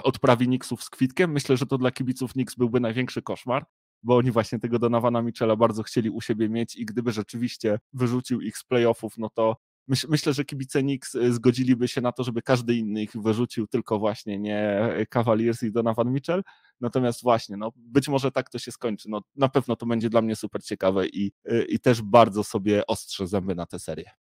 [0.04, 1.32] odprawi Knicksów z kwitkiem.
[1.32, 3.66] Myślę, że to dla kibiców Knicks byłby największy koszmar,
[4.06, 8.42] bo oni właśnie tego Donowana Michela bardzo chcieli u siebie mieć i gdyby rzeczywiście wyrzucił
[8.42, 12.24] ich z playoffów, no to myśl, myślę, że kibice Knicks y, zgodziliby się na to,
[12.24, 16.44] żeby każdy inny ich wyrzucił, tylko właśnie nie Cavaliers i Donovan Mitchell.
[16.82, 19.10] Natomiast właśnie, no być może tak to się skończy.
[19.10, 22.88] No, na pewno to będzie dla mnie super ciekawe i, y, i też bardzo sobie
[22.88, 24.12] ostrzę zęby na tę serię.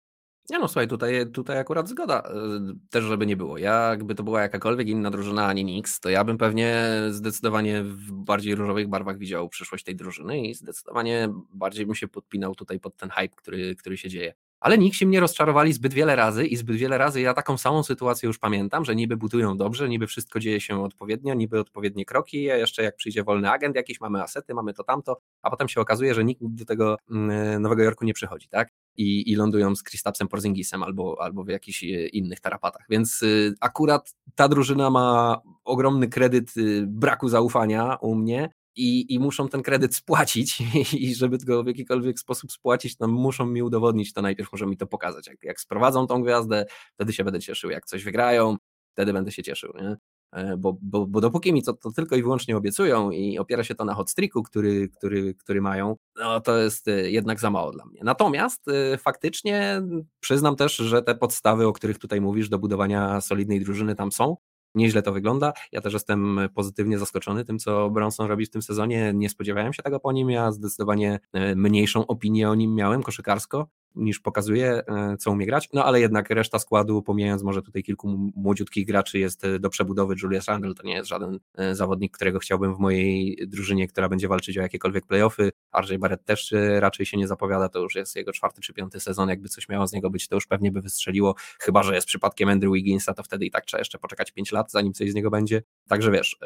[0.50, 2.20] Nie no, słuchaj, tutaj, tutaj akurat zgoda.
[2.20, 3.58] Y, też, żeby nie było.
[3.58, 7.84] Ja, jakby to była jakakolwiek inna drużyna, a nie Nix, to ja bym pewnie zdecydowanie
[7.84, 12.80] w bardziej różowych barwach widział przyszłość tej drużyny i zdecydowanie bardziej bym się podpinał tutaj
[12.80, 14.34] pod ten hype, który, który się dzieje.
[14.60, 18.28] Ale Nixi mnie rozczarowali zbyt wiele razy i zbyt wiele razy ja taką samą sytuację
[18.28, 22.56] już pamiętam, że niby budują dobrze, niby wszystko dzieje się odpowiednio, niby odpowiednie kroki, a
[22.56, 26.14] jeszcze jak przyjdzie wolny agent jakiś, mamy asety, mamy to tamto, a potem się okazuje,
[26.14, 28.70] że nikt do tego mm, Nowego Jorku nie przychodzi, tak?
[28.98, 32.86] i, i lądują z Kristapsem Porzingisem albo, albo w jakichś e, innych tarapatach.
[32.90, 36.54] Więc y, akurat ta drużyna ma ogromny kredyt
[36.88, 40.62] braku zaufania u mnie i, i muszą ten kredyt spłacić
[40.94, 44.78] i żeby go w jakikolwiek sposób spłacić, to muszą mi udowodnić to najpierw, muszą mi
[44.78, 45.28] to pokazać.
[45.28, 47.70] Jak, jak sprowadzą tą gwiazdę, wtedy się będę cieszył.
[47.70, 48.58] Jak coś wygrają,
[48.94, 49.74] wtedy będę się cieszył.
[49.82, 49.98] Nie?
[50.36, 53.76] E, bo, bo, bo dopóki mi to, to tylko i wyłącznie obiecują i opiera się
[53.76, 57.72] to na hot streaku, który, który, który mają, no to jest e, jednak za mało
[57.72, 58.02] dla mnie.
[58.04, 59.82] Natomiast e, faktycznie
[60.20, 64.38] przyznam też, że te podstawy, o których tutaj mówisz, do budowania solidnej drużyny tam są.
[64.76, 65.54] Nieźle to wygląda.
[65.72, 69.12] Ja też jestem pozytywnie zaskoczony tym, co Bronson robi w tym sezonie.
[69.16, 70.30] Nie spodziewałem się tego po nim.
[70.30, 71.20] Ja zdecydowanie
[71.56, 76.30] mniejszą opinię o nim miałem koszykarsko niż pokazuje, e, co umie grać, no ale jednak
[76.30, 80.16] reszta składu, pomijając może tutaj kilku młodziutkich graczy, jest e, do przebudowy.
[80.24, 84.28] Julius Randle to nie jest żaden e, zawodnik, którego chciałbym w mojej drużynie, która będzie
[84.28, 85.52] walczyć o jakiekolwiek playoffy.
[85.82, 89.30] RJ Barrett też raczej się nie zapowiada, to już jest jego czwarty czy piąty sezon,
[89.30, 92.50] jakby coś miało z niego być, to już pewnie by wystrzeliło, chyba, że jest przypadkiem
[92.50, 95.30] Andrew Wigginsa, to wtedy i tak trzeba jeszcze poczekać 5 lat, zanim coś z niego
[95.30, 95.64] będzie.
[95.88, 96.38] Także wiesz,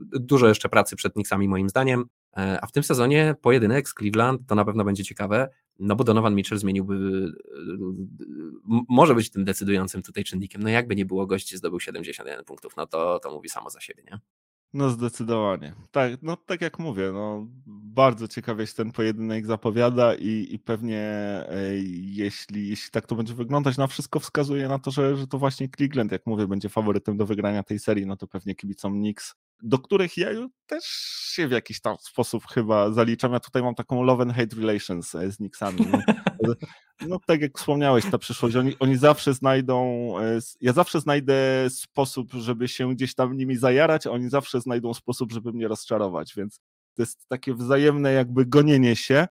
[0.00, 4.54] dużo jeszcze pracy przed Knicksami moim zdaniem, a w tym sezonie pojedynek z Cleveland to
[4.54, 5.48] na pewno będzie ciekawe.
[5.78, 7.26] No bo Donovan Mitchell zmieniłby,
[8.88, 10.62] może być tym decydującym tutaj czynnikiem.
[10.62, 14.02] No jakby nie było, gości zdobył 71 punktów, no to, to mówi samo za siebie,
[14.10, 14.18] nie?
[14.72, 15.74] No zdecydowanie.
[15.90, 21.00] Tak, no tak jak mówię, no bardzo ciekawie się ten pojedynek zapowiada i, i pewnie
[21.48, 25.38] e, jeśli, jeśli tak to będzie wyglądać, no wszystko wskazuje na to, że, że to
[25.38, 29.34] właśnie Cleveland, jak mówię, będzie faworytem do wygrania tej serii, no to pewnie kibicom Knicks
[29.62, 30.28] do których ja
[30.66, 30.84] też
[31.34, 33.32] się w jakiś tam sposób chyba zaliczam.
[33.32, 35.86] Ja tutaj mam taką love and hate relations e, z Knicksami.
[36.42, 36.54] No,
[37.06, 42.32] no tak jak wspomniałeś, ta przyszłość, oni, oni zawsze znajdą, e, ja zawsze znajdę sposób,
[42.32, 46.60] żeby się gdzieś tam nimi zajarać, a oni zawsze znajdą sposób, żeby mnie rozczarować, więc
[46.94, 49.26] to jest takie wzajemne jakby gonienie się,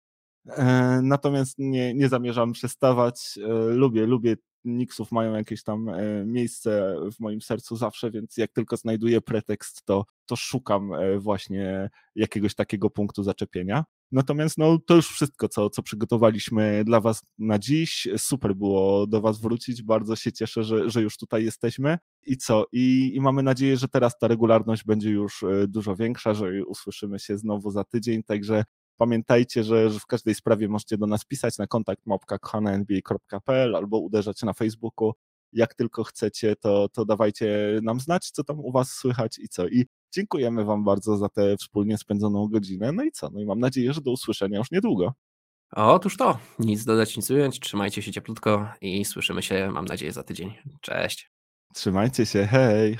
[0.47, 7.21] e, natomiast nie, nie zamierzam przestawać, lubię, lubię Nixów mają jakieś tam e, miejsce w
[7.21, 12.91] moim sercu zawsze, więc jak tylko znajduję pretekst, to, to szukam e, właśnie jakiegoś takiego
[12.91, 13.85] punktu zaczepienia.
[14.13, 18.09] Natomiast no, to już wszystko, co, co przygotowaliśmy dla Was na dziś.
[18.17, 19.83] Super było do Was wrócić.
[19.83, 21.99] Bardzo się cieszę, że, że już tutaj jesteśmy.
[22.27, 22.67] I co?
[22.73, 27.19] I, I mamy nadzieję, że teraz ta regularność będzie już e, dużo większa, że usłyszymy
[27.19, 28.23] się znowu za tydzień.
[28.23, 28.65] Także
[28.97, 34.43] Pamiętajcie, że, że w każdej sprawie możecie do nas pisać na kontakt mopka.nba.pl albo uderzać
[34.43, 35.13] na Facebooku.
[35.53, 39.69] Jak tylko chcecie, to, to dawajcie nam znać, co tam u Was słychać i co.
[39.69, 42.93] I dziękujemy Wam bardzo za tę wspólnie spędzoną godzinę.
[42.93, 43.31] No i co?
[43.31, 45.13] No i mam nadzieję, że do usłyszenia już niedługo.
[45.77, 47.61] Otóż to, nic dodać, nic ująć.
[47.61, 50.55] Trzymajcie się cieplutko i słyszymy się, mam nadzieję, za tydzień.
[50.81, 51.31] Cześć.
[51.75, 52.99] Trzymajcie się, hej.